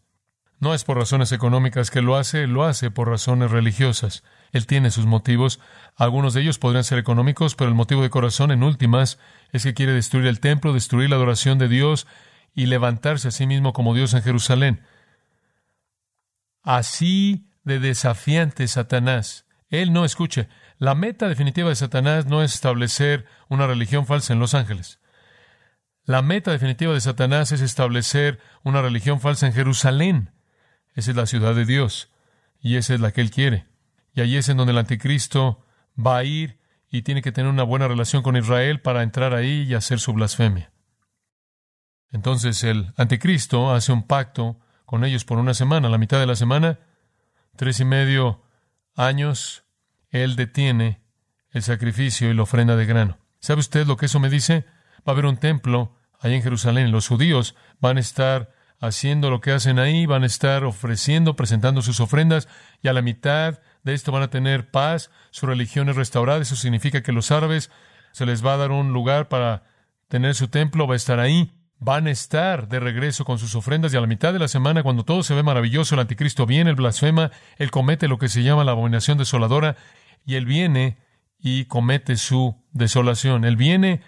No 0.59 0.75
es 0.75 0.85
por 0.85 0.99
razones 0.99 1.33
económicas 1.33 1.91
que 1.91 2.03
lo 2.03 2.17
hace, 2.17 2.47
lo 2.47 2.65
hace 2.65 2.91
por 2.91 3.09
razones 3.09 3.51
religiosas. 3.51 4.25
Él 4.53 4.67
tiene 4.67 4.91
sus 4.91 5.07
motivos. 5.07 5.61
Algunos 5.97 6.35
de 6.35 6.43
ellos 6.43 6.59
podrían 6.59 6.85
ser 6.85 6.99
económicos, 6.99 7.55
pero 7.55 7.69
el 7.69 7.75
motivo 7.75 8.03
de 8.03 8.11
corazón, 8.11 8.51
en 8.51 8.63
últimas, 8.63 9.19
es 9.53 9.63
que 9.63 9.75
quiere 9.75 9.93
destruir 9.93 10.27
el 10.27 10.41
templo, 10.41 10.73
destruir 10.73 11.11
la 11.11 11.17
adoración 11.17 11.59
de 11.59 11.69
Dios 11.69 12.07
y 12.55 12.67
levantarse 12.67 13.29
a 13.29 13.31
sí 13.31 13.47
mismo 13.47 13.73
como 13.73 13.95
Dios 13.95 14.15
en 14.15 14.23
Jerusalén. 14.23 14.83
Así 16.63 17.47
de 17.65 17.79
desafiante 17.79 18.67
Satanás. 18.69 19.47
Él 19.69 19.93
no 19.93 20.05
escuche. 20.05 20.49
La 20.79 20.95
meta 20.95 21.29
definitiva 21.29 21.69
de 21.69 21.77
Satanás 21.77 22.27
no 22.27 22.43
es 22.43 22.55
establecer 22.55 23.27
una 23.49 23.67
religión 23.67 24.07
falsa 24.07 24.33
en 24.33 24.41
Los 24.41 24.55
Ángeles. 24.55 25.01
La 26.05 26.23
meta 26.23 26.51
definitiva 26.51 26.93
de 26.93 27.01
Satanás 27.01 27.53
es 27.53 27.61
establecer 27.61 28.41
una 28.65 28.83
religión 28.83 29.21
falsa 29.21 29.47
en 29.47 29.53
Jerusalén. 29.53 30.33
Esa 30.95 31.13
es 31.13 31.17
la 31.17 31.27
ciudad 31.27 31.55
de 31.55 31.65
Dios 31.65 32.11
y 32.61 32.77
esa 32.77 32.95
es 32.95 33.01
la 33.01 33.13
que 33.13 33.21
él 33.21 33.31
quiere. 33.31 33.70
Y 34.15 34.21
allí 34.21 34.37
es 34.37 34.49
en 34.49 34.57
donde 34.57 34.73
el 34.73 34.79
anticristo 34.79 35.65
va 35.99 36.19
a 36.19 36.25
ir 36.25 36.59
y 36.91 37.03
tiene 37.03 37.23
que 37.23 37.33
tener 37.33 37.51
una 37.51 37.63
buena 37.63 37.89
relación 37.89 38.23
con 38.23 38.37
Israel 38.37 38.81
para 38.81 39.03
entrar 39.03 39.35
ahí 39.35 39.63
y 39.63 39.75
hacer 39.75 40.01
su 40.01 40.13
blasfemia. 40.13 40.73
Entonces 42.11 42.65
el 42.65 42.93
anticristo 42.97 43.73
hace 43.73 43.93
un 43.93 44.03
pacto 44.03 44.59
con 44.85 45.05
ellos 45.05 45.25
por 45.25 45.39
una 45.39 45.55
semana, 45.55 45.89
la 45.89 45.99
mitad 45.99 46.19
de 46.19 46.27
la 46.27 46.35
semana, 46.35 46.81
tres 47.57 47.79
y 47.79 47.85
medio 47.85 48.43
años, 48.97 49.65
él 50.11 50.35
detiene 50.35 51.01
el 51.51 51.63
sacrificio 51.63 52.29
y 52.31 52.35
la 52.35 52.43
ofrenda 52.43 52.75
de 52.75 52.87
grano. 52.87 53.19
¿Sabe 53.39 53.61
usted 53.61 53.87
lo 53.87 53.97
que 53.97 54.07
eso 54.07 54.19
me 54.19 54.29
dice? 54.29 54.65
Va 54.99 55.05
a 55.07 55.11
haber 55.13 55.27
un 55.27 55.37
templo 55.37 55.97
ahí 56.19 56.35
en 56.35 56.43
Jerusalén. 56.43 56.91
Los 56.91 57.07
judíos 57.07 57.55
van 57.81 57.97
a 57.97 58.01
estar 58.01 58.53
haciendo 58.81 59.31
lo 59.31 59.41
que 59.41 59.53
hacen 59.53 59.79
ahí, 59.79 60.07
van 60.07 60.25
a 60.25 60.27
estar 60.27 60.65
ofreciendo, 60.65 61.37
presentando 61.37 61.83
sus 61.83 62.01
ofrendas, 62.01 62.49
y 62.83 62.89
a 62.89 62.93
la 62.93 63.03
mitad 63.03 63.61
de 63.83 63.95
esto 63.95 64.13
van 64.13 64.23
a 64.23 64.31
tener 64.31 64.71
paz, 64.71 65.11
su 65.31 65.47
religión 65.47 65.89
es 65.89 65.97
restaurada. 65.97 66.41
Eso 66.41 66.57
significa 66.57 67.03
que 67.03 67.13
los 67.13 67.31
árabes 67.31 67.71
se 68.13 68.27
les 68.27 68.45
va 68.45 68.55
a 68.55 68.59
dar 68.59 68.71
un 68.71 68.93
lugar 68.93 69.29
para 69.29 69.63
tener 70.09 70.35
su 70.35 70.49
templo, 70.49 70.87
va 70.87 70.95
a 70.95 70.97
estar 70.97 71.21
ahí 71.21 71.53
van 71.81 72.07
a 72.07 72.11
estar 72.11 72.69
de 72.69 72.79
regreso 72.79 73.25
con 73.25 73.39
sus 73.39 73.55
ofrendas 73.55 73.93
y 73.93 73.97
a 73.97 74.01
la 74.03 74.07
mitad 74.07 74.35
de 74.35 74.39
la 74.39 74.49
semana, 74.49 74.83
cuando 74.83 75.05
todo 75.05 75.23
se 75.23 75.35
ve 75.35 75.43
maravilloso, 75.43 75.95
el 75.95 76.03
anticristo 76.03 76.45
viene, 76.45 76.71
el 76.71 76.77
blasfema, 76.77 77.31
él 77.57 77.71
comete 77.71 78.07
lo 78.07 78.19
que 78.19 78.29
se 78.29 78.43
llama 78.43 78.65
la 78.65 78.73
abominación 78.73 79.17
desoladora 79.17 79.77
y 80.27 80.35
él 80.35 80.45
viene 80.45 80.99
y 81.39 81.65
comete 81.65 82.17
su 82.17 82.63
desolación. 82.73 83.47
Él 83.47 83.57
viene 83.57 84.03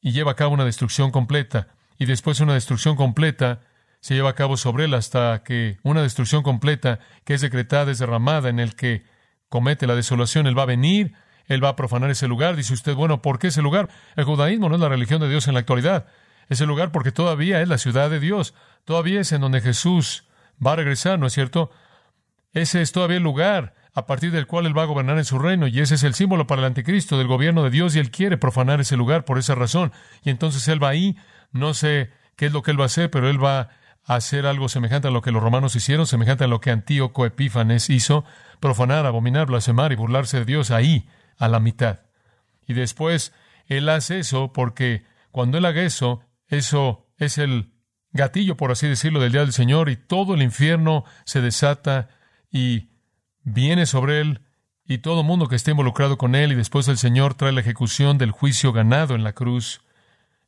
y 0.00 0.12
lleva 0.12 0.32
a 0.32 0.36
cabo 0.36 0.54
una 0.54 0.64
destrucción 0.64 1.10
completa 1.10 1.68
y 1.98 2.06
después 2.06 2.40
una 2.40 2.54
destrucción 2.54 2.96
completa 2.96 3.60
se 4.04 4.14
lleva 4.14 4.28
a 4.28 4.34
cabo 4.34 4.58
sobre 4.58 4.84
él 4.84 4.92
hasta 4.92 5.42
que 5.44 5.78
una 5.82 6.02
destrucción 6.02 6.42
completa 6.42 6.98
que 7.24 7.32
es 7.32 7.40
decretada, 7.40 7.90
es 7.90 7.98
derramada 7.98 8.50
en 8.50 8.60
el 8.60 8.76
que 8.76 9.02
comete 9.48 9.86
la 9.86 9.94
desolación, 9.94 10.46
él 10.46 10.58
va 10.58 10.64
a 10.64 10.66
venir, 10.66 11.14
él 11.46 11.64
va 11.64 11.70
a 11.70 11.76
profanar 11.76 12.10
ese 12.10 12.28
lugar. 12.28 12.54
Dice 12.54 12.74
usted, 12.74 12.94
bueno, 12.94 13.22
¿por 13.22 13.38
qué 13.38 13.46
ese 13.46 13.62
lugar? 13.62 13.88
El 14.14 14.24
judaísmo 14.24 14.68
no 14.68 14.74
es 14.74 14.80
la 14.82 14.90
religión 14.90 15.22
de 15.22 15.30
Dios 15.30 15.48
en 15.48 15.54
la 15.54 15.60
actualidad 15.60 16.04
ese 16.50 16.66
lugar 16.66 16.92
porque 16.92 17.12
todavía 17.12 17.62
es 17.62 17.68
la 17.68 17.78
ciudad 17.78 18.10
de 18.10 18.20
Dios, 18.20 18.52
todavía 18.84 19.22
es 19.22 19.32
en 19.32 19.40
donde 19.40 19.62
Jesús 19.62 20.26
va 20.64 20.72
a 20.72 20.76
regresar, 20.76 21.18
¿no 21.18 21.26
es 21.26 21.32
cierto? 21.32 21.70
Ese 22.52 22.82
es 22.82 22.92
todavía 22.92 23.16
el 23.16 23.22
lugar 23.22 23.74
a 23.94 24.04
partir 24.04 24.32
del 24.32 24.46
cual 24.46 24.66
Él 24.66 24.76
va 24.76 24.82
a 24.82 24.86
gobernar 24.86 25.16
en 25.16 25.24
su 25.24 25.38
reino, 25.38 25.66
y 25.66 25.80
ese 25.80 25.94
es 25.94 26.02
el 26.02 26.12
símbolo 26.12 26.46
para 26.46 26.60
el 26.60 26.66
anticristo 26.66 27.16
del 27.16 27.26
gobierno 27.26 27.62
de 27.62 27.70
Dios, 27.70 27.96
y 27.96 28.00
Él 28.00 28.10
quiere 28.10 28.36
profanar 28.36 28.82
ese 28.82 28.98
lugar 28.98 29.24
por 29.24 29.38
esa 29.38 29.54
razón. 29.54 29.92
Y 30.22 30.28
entonces 30.28 30.68
Él 30.68 30.82
va 30.82 30.90
ahí, 30.90 31.16
no 31.52 31.72
sé 31.72 32.10
qué 32.36 32.46
es 32.46 32.52
lo 32.52 32.62
que 32.62 32.72
Él 32.72 32.78
va 32.78 32.84
a 32.84 32.86
hacer, 32.86 33.10
pero 33.10 33.30
Él 33.30 33.42
va 33.42 33.70
hacer 34.04 34.46
algo 34.46 34.68
semejante 34.68 35.08
a 35.08 35.10
lo 35.10 35.22
que 35.22 35.32
los 35.32 35.42
romanos 35.42 35.76
hicieron, 35.76 36.06
semejante 36.06 36.44
a 36.44 36.48
lo 36.48 36.60
que 36.60 36.70
Antíoco 36.70 37.24
Epífanes 37.26 37.90
hizo, 37.90 38.24
profanar, 38.60 39.06
abominar, 39.06 39.46
blasfemar 39.46 39.92
y 39.92 39.96
burlarse 39.96 40.40
de 40.40 40.44
Dios 40.44 40.70
ahí, 40.70 41.08
a 41.38 41.48
la 41.48 41.60
mitad. 41.60 42.00
Y 42.66 42.74
después 42.74 43.32
Él 43.66 43.88
hace 43.88 44.18
eso 44.18 44.52
porque 44.52 45.04
cuando 45.30 45.58
Él 45.58 45.64
haga 45.64 45.82
eso, 45.82 46.22
eso 46.48 47.06
es 47.18 47.38
el 47.38 47.72
gatillo, 48.12 48.56
por 48.56 48.70
así 48.70 48.86
decirlo, 48.86 49.20
del 49.20 49.32
día 49.32 49.40
del 49.40 49.52
Señor 49.52 49.88
y 49.88 49.96
todo 49.96 50.34
el 50.34 50.42
infierno 50.42 51.04
se 51.24 51.40
desata 51.40 52.08
y 52.50 52.90
viene 53.42 53.86
sobre 53.86 54.20
él 54.20 54.40
y 54.86 54.98
todo 54.98 55.22
mundo 55.22 55.48
que 55.48 55.56
esté 55.56 55.72
involucrado 55.72 56.16
con 56.16 56.34
él 56.34 56.52
y 56.52 56.54
después 56.54 56.88
el 56.88 56.98
Señor 56.98 57.34
trae 57.34 57.52
la 57.52 57.60
ejecución 57.60 58.16
del 58.16 58.30
juicio 58.30 58.72
ganado 58.72 59.14
en 59.14 59.24
la 59.24 59.32
cruz 59.32 59.82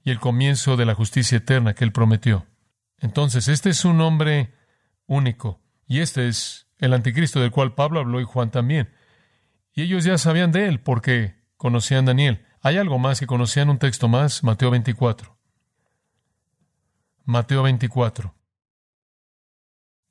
y 0.05 0.11
el 0.11 0.21
comienzo 0.21 0.77
de 0.77 0.87
la 0.87 0.95
justicia 0.95 1.39
eterna 1.39 1.75
que 1.75 1.85
él 1.85 1.93
prometió. 1.93 2.47
Entonces, 2.99 3.49
este 3.49 3.71
es 3.71 3.85
un 3.85 4.01
hombre 4.01 4.55
único 5.07 5.61
y 5.87 6.01
este 6.01 6.29
es 6.29 6.69
el 6.79 6.93
anticristo 6.93 7.41
del 7.41 7.51
cual 7.51 7.75
Pablo 7.75 8.01
habló 8.01 8.21
y 8.21 8.25
Juan 8.25 8.51
también. 8.51 8.93
Y 9.73 9.83
ellos 9.83 10.05
ya 10.05 10.19
sabían 10.19 10.53
de 10.53 10.67
él 10.67 10.81
porque 10.81 11.37
conocían 11.57 12.05
a 12.05 12.09
Daniel. 12.09 12.47
Hay 12.63 12.79
algo 12.79 12.99
más 12.99 13.21
que 13.21 13.27
conocían 13.27 13.71
un 13.71 13.79
texto 13.79 14.09
más, 14.09 14.43
Mateo 14.43 14.71
24. 14.71 15.37
Mateo 17.25 17.63
24, 17.63 18.35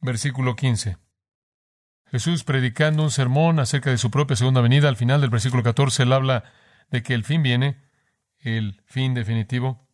versículo 0.01 0.55
15. 0.55 0.97
Jesús 2.07 2.43
predicando 2.43 3.03
un 3.03 3.11
sermón 3.11 3.59
acerca 3.59 3.89
de 3.89 3.97
su 3.97 4.11
propia 4.11 4.35
segunda 4.35 4.61
venida, 4.61 4.89
al 4.89 4.97
final 4.97 5.21
del 5.21 5.29
versículo 5.29 5.63
14, 5.63 6.03
él 6.03 6.13
habla 6.13 6.43
de 6.91 7.03
que 7.03 7.13
el 7.13 7.23
fin 7.23 7.41
viene, 7.41 7.81
el 8.39 8.81
fin 8.85 9.13
definitivo. 9.13 9.84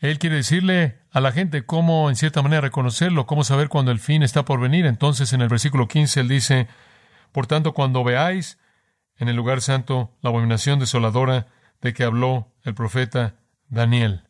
Él 0.00 0.18
quiere 0.18 0.36
decirle 0.36 0.98
a 1.10 1.20
la 1.20 1.30
gente 1.30 1.66
cómo, 1.66 2.08
en 2.08 2.16
cierta 2.16 2.42
manera, 2.42 2.62
reconocerlo, 2.62 3.26
cómo 3.26 3.44
saber 3.44 3.68
cuándo 3.68 3.92
el 3.92 3.98
fin 3.98 4.22
está 4.22 4.44
por 4.44 4.58
venir. 4.58 4.86
Entonces, 4.86 5.32
en 5.34 5.42
el 5.42 5.48
versículo 5.48 5.88
15, 5.88 6.20
él 6.20 6.28
dice, 6.28 6.68
Por 7.32 7.46
tanto, 7.46 7.74
cuando 7.74 8.02
veáis 8.02 8.58
en 9.18 9.28
el 9.28 9.36
lugar 9.36 9.60
santo 9.60 10.16
la 10.22 10.30
abominación 10.30 10.78
desoladora 10.78 11.48
de 11.82 11.92
que 11.92 12.04
habló 12.04 12.52
el 12.64 12.74
profeta 12.74 13.36
Daniel. 13.68 14.24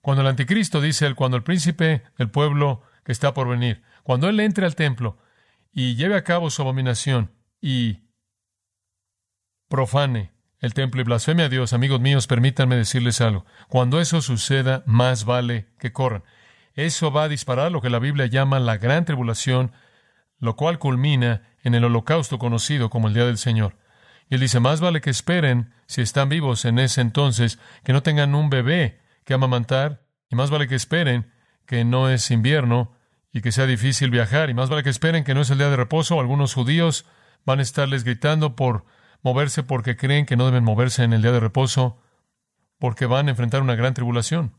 Cuando 0.00 0.22
el 0.22 0.28
anticristo 0.28 0.80
dice 0.80 1.06
él, 1.06 1.14
cuando 1.14 1.36
el 1.36 1.42
príncipe 1.42 2.02
del 2.18 2.30
pueblo 2.30 2.82
que 3.04 3.12
está 3.12 3.34
por 3.34 3.48
venir, 3.48 3.82
cuando 4.02 4.28
él 4.28 4.40
entre 4.40 4.64
al 4.64 4.74
templo 4.74 5.18
y 5.72 5.96
lleve 5.96 6.16
a 6.16 6.24
cabo 6.24 6.50
su 6.50 6.62
abominación 6.62 7.30
y 7.60 8.00
profane 9.68 10.33
el 10.64 10.72
templo 10.72 11.02
y 11.02 11.04
blasfeme 11.04 11.42
a 11.42 11.50
Dios, 11.50 11.74
amigos 11.74 12.00
míos, 12.00 12.26
permítanme 12.26 12.74
decirles 12.74 13.20
algo. 13.20 13.44
Cuando 13.68 14.00
eso 14.00 14.22
suceda, 14.22 14.82
más 14.86 15.26
vale 15.26 15.66
que 15.78 15.92
corran. 15.92 16.24
Eso 16.72 17.12
va 17.12 17.24
a 17.24 17.28
disparar 17.28 17.70
lo 17.70 17.82
que 17.82 17.90
la 17.90 17.98
Biblia 17.98 18.24
llama 18.24 18.58
la 18.60 18.78
gran 18.78 19.04
tribulación, 19.04 19.72
lo 20.38 20.56
cual 20.56 20.78
culmina 20.78 21.42
en 21.62 21.74
el 21.74 21.84
holocausto 21.84 22.38
conocido 22.38 22.88
como 22.88 23.08
el 23.08 23.14
día 23.14 23.26
del 23.26 23.36
Señor. 23.36 23.76
Y 24.30 24.36
él 24.36 24.40
dice, 24.40 24.58
más 24.58 24.80
vale 24.80 25.02
que 25.02 25.10
esperen, 25.10 25.74
si 25.86 26.00
están 26.00 26.30
vivos 26.30 26.64
en 26.64 26.78
ese 26.78 27.02
entonces, 27.02 27.58
que 27.84 27.92
no 27.92 28.02
tengan 28.02 28.34
un 28.34 28.48
bebé 28.48 29.02
que 29.26 29.34
amamantar, 29.34 30.00
y 30.30 30.34
más 30.34 30.48
vale 30.48 30.66
que 30.66 30.76
esperen 30.76 31.30
que 31.66 31.84
no 31.84 32.08
es 32.08 32.30
invierno 32.30 32.96
y 33.34 33.42
que 33.42 33.52
sea 33.52 33.66
difícil 33.66 34.08
viajar, 34.08 34.48
y 34.48 34.54
más 34.54 34.70
vale 34.70 34.82
que 34.82 34.88
esperen 34.88 35.24
que 35.24 35.34
no 35.34 35.42
es 35.42 35.50
el 35.50 35.58
día 35.58 35.68
de 35.68 35.76
reposo. 35.76 36.18
Algunos 36.20 36.54
judíos 36.54 37.04
van 37.44 37.58
a 37.58 37.62
estarles 37.62 38.02
gritando 38.02 38.56
por 38.56 38.86
moverse 39.24 39.62
porque 39.62 39.96
creen 39.96 40.26
que 40.26 40.36
no 40.36 40.44
deben 40.44 40.62
moverse 40.62 41.02
en 41.02 41.14
el 41.14 41.22
día 41.22 41.32
de 41.32 41.40
reposo, 41.40 41.98
porque 42.78 43.06
van 43.06 43.26
a 43.26 43.30
enfrentar 43.30 43.62
una 43.62 43.74
gran 43.74 43.94
tribulación. 43.94 44.52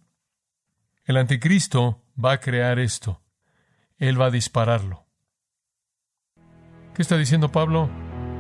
El 1.06 1.17
anticristo 1.17 2.01
va 2.21 2.34
a 2.34 2.39
crear 2.39 2.80
esto. 2.80 3.21
Él 3.97 4.19
va 4.19 4.25
a 4.25 4.32
dispararlo. 4.32 5.06
¿Qué 6.95 7.01
está 7.04 7.15
diciendo 7.15 7.51
Pablo? 7.51 7.89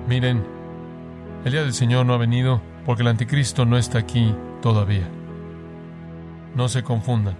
Miren, 0.07 0.43
el 1.45 1.51
día 1.51 1.61
del 1.61 1.73
Señor 1.73 2.07
no 2.07 2.15
ha 2.15 2.17
venido 2.17 2.61
porque 2.85 3.03
el 3.03 3.09
anticristo 3.09 3.65
no 3.65 3.77
está 3.77 3.99
aquí 3.99 4.35
todavía. 4.61 5.07
No 6.55 6.67
se 6.69 6.83
confundan. 6.83 7.37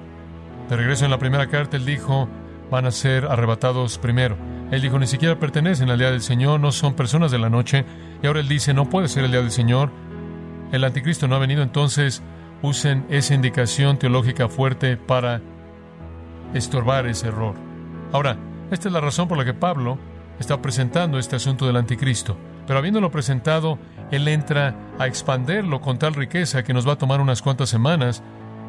De 0.69 0.77
regreso 0.77 1.05
en 1.05 1.11
la 1.11 1.19
primera 1.19 1.47
carta, 1.47 1.77
él 1.77 1.85
dijo, 1.85 2.29
van 2.69 2.85
a 2.85 2.91
ser 2.91 3.25
arrebatados 3.25 3.97
primero. 3.97 4.37
Él 4.71 4.81
dijo, 4.81 4.97
ni 4.97 5.07
siquiera 5.07 5.39
pertenecen 5.39 5.89
al 5.89 5.99
día 5.99 6.11
del 6.11 6.21
Señor, 6.21 6.59
no 6.59 6.71
son 6.71 6.95
personas 6.95 7.31
de 7.31 7.37
la 7.37 7.49
noche. 7.49 7.85
Y 8.21 8.27
ahora 8.27 8.39
él 8.39 8.47
dice, 8.47 8.73
no 8.73 8.89
puede 8.89 9.07
ser 9.07 9.23
el 9.23 9.31
día 9.31 9.41
del 9.41 9.51
Señor. 9.51 9.91
El 10.71 10.83
anticristo 10.83 11.27
no 11.27 11.35
ha 11.35 11.39
venido, 11.39 11.61
entonces 11.61 12.23
usen 12.61 13.05
esa 13.09 13.33
indicación 13.33 13.97
teológica 13.97 14.49
fuerte 14.49 14.97
para 14.97 15.41
estorbar 16.53 17.05
ese 17.05 17.27
error. 17.27 17.55
Ahora, 18.11 18.37
esta 18.71 18.87
es 18.87 18.93
la 18.93 19.01
razón 19.01 19.27
por 19.27 19.37
la 19.37 19.45
que 19.45 19.53
Pablo 19.53 19.99
está 20.39 20.61
presentando 20.61 21.19
este 21.19 21.35
asunto 21.35 21.67
del 21.67 21.77
anticristo. 21.77 22.35
Pero 22.65 22.79
habiéndolo 22.79 23.11
presentado, 23.11 23.77
él 24.11 24.27
entra 24.27 24.75
a 24.97 25.05
expanderlo 25.05 25.81
con 25.81 25.99
tal 25.99 26.15
riqueza 26.15 26.63
que 26.63 26.73
nos 26.73 26.87
va 26.87 26.93
a 26.93 26.97
tomar 26.97 27.21
unas 27.21 27.41
cuantas 27.41 27.69
semanas 27.69 28.23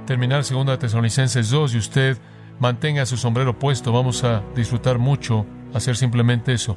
terminar 0.07 0.45
2 0.45 0.79
Tesalonicenses 0.79 1.51
2 1.51 1.75
y 1.75 1.79
usted 1.79 2.19
mantenga 2.61 3.05
su 3.07 3.17
sombrero 3.17 3.59
puesto. 3.59 3.93
Vamos 3.93 4.23
a 4.25 4.43
disfrutar 4.55 4.99
mucho 4.99 5.47
hacer 5.75 5.97
simplemente 5.97 6.53
eso. 6.53 6.77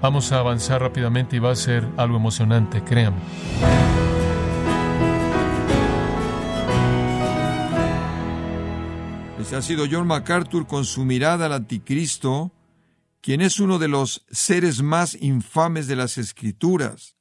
Vamos 0.00 0.32
a 0.32 0.38
avanzar 0.38 0.82
rápidamente 0.82 1.36
y 1.36 1.38
va 1.38 1.52
a 1.52 1.56
ser 1.56 1.88
algo 1.96 2.16
emocionante, 2.16 2.82
créanme. 2.82 3.20
Ese 9.40 9.56
ha 9.56 9.62
sido 9.62 9.84
John 9.90 10.06
MacArthur 10.06 10.66
con 10.66 10.84
su 10.84 11.04
mirada 11.04 11.46
al 11.46 11.52
anticristo, 11.52 12.52
quien 13.20 13.40
es 13.40 13.60
uno 13.60 13.78
de 13.78 13.88
los 13.88 14.24
seres 14.30 14.82
más 14.82 15.16
infames 15.20 15.86
de 15.86 15.96
las 15.96 16.18
escrituras. 16.18 17.16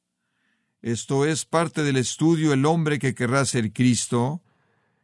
Esto 0.81 1.25
es 1.25 1.45
parte 1.45 1.83
del 1.83 1.95
estudio 1.95 2.51
El 2.51 2.65
hombre 2.65 2.99
que 2.99 3.15
querrá 3.15 3.45
ser 3.45 3.71
Cristo, 3.71 4.41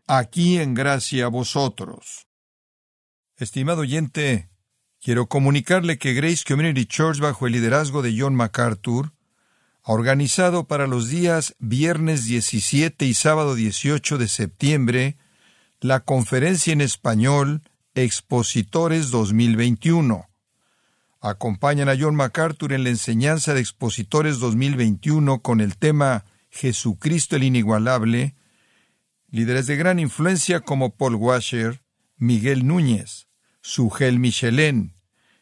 aquí 0.08 0.60
en 0.60 0.74
gracia 0.74 1.26
a 1.26 1.30
vosotros. 1.30 2.28
Estimado 3.38 3.82
oyente, 3.82 4.50
quiero 5.02 5.28
comunicarle 5.28 5.98
que 5.98 6.14
Grace 6.14 6.44
Community 6.48 6.86
Church, 6.86 7.20
bajo 7.20 7.48
el 7.48 7.54
liderazgo 7.54 8.02
de 8.02 8.16
John 8.18 8.36
MacArthur, 8.36 9.14
ha 9.84 9.94
organizado 9.94 10.66
para 10.68 10.88
los 10.88 11.10
días 11.10 11.56
viernes 11.60 12.26
17 12.26 13.06
y 13.06 13.14
sábado 13.14 13.56
18 13.56 14.18
de 14.18 14.28
septiembre 14.28 15.18
la 15.80 16.02
conferencia 16.02 16.74
en 16.74 16.82
español 16.82 17.62
Expositores 17.96 19.10
2021. 19.12 20.30
Acompañan 21.22 21.90
a 21.90 21.98
John 22.00 22.16
MacArthur 22.16 22.74
en 22.74 22.84
la 22.84 22.90
enseñanza 22.90 23.54
de 23.54 23.62
Expositores 23.62 24.40
2021 24.40 25.42
con 25.42 25.60
el 25.62 25.78
tema 25.78 26.26
Jesucristo 26.50 27.36
el 27.36 27.44
Inigualable, 27.44 28.36
líderes 29.30 29.68
de 29.68 29.76
gran 29.76 30.00
influencia 30.00 30.62
como 30.62 30.96
Paul 30.96 31.16
Washer, 31.16 31.82
Miguel 32.18 32.68
Núñez, 32.68 33.29
Sugel 33.70 34.20
Michelén, 34.20 34.96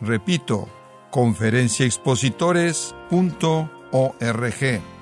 Repito, 0.00 0.70
conferenciaexpositores.org 1.10 3.82
org. 3.92 5.01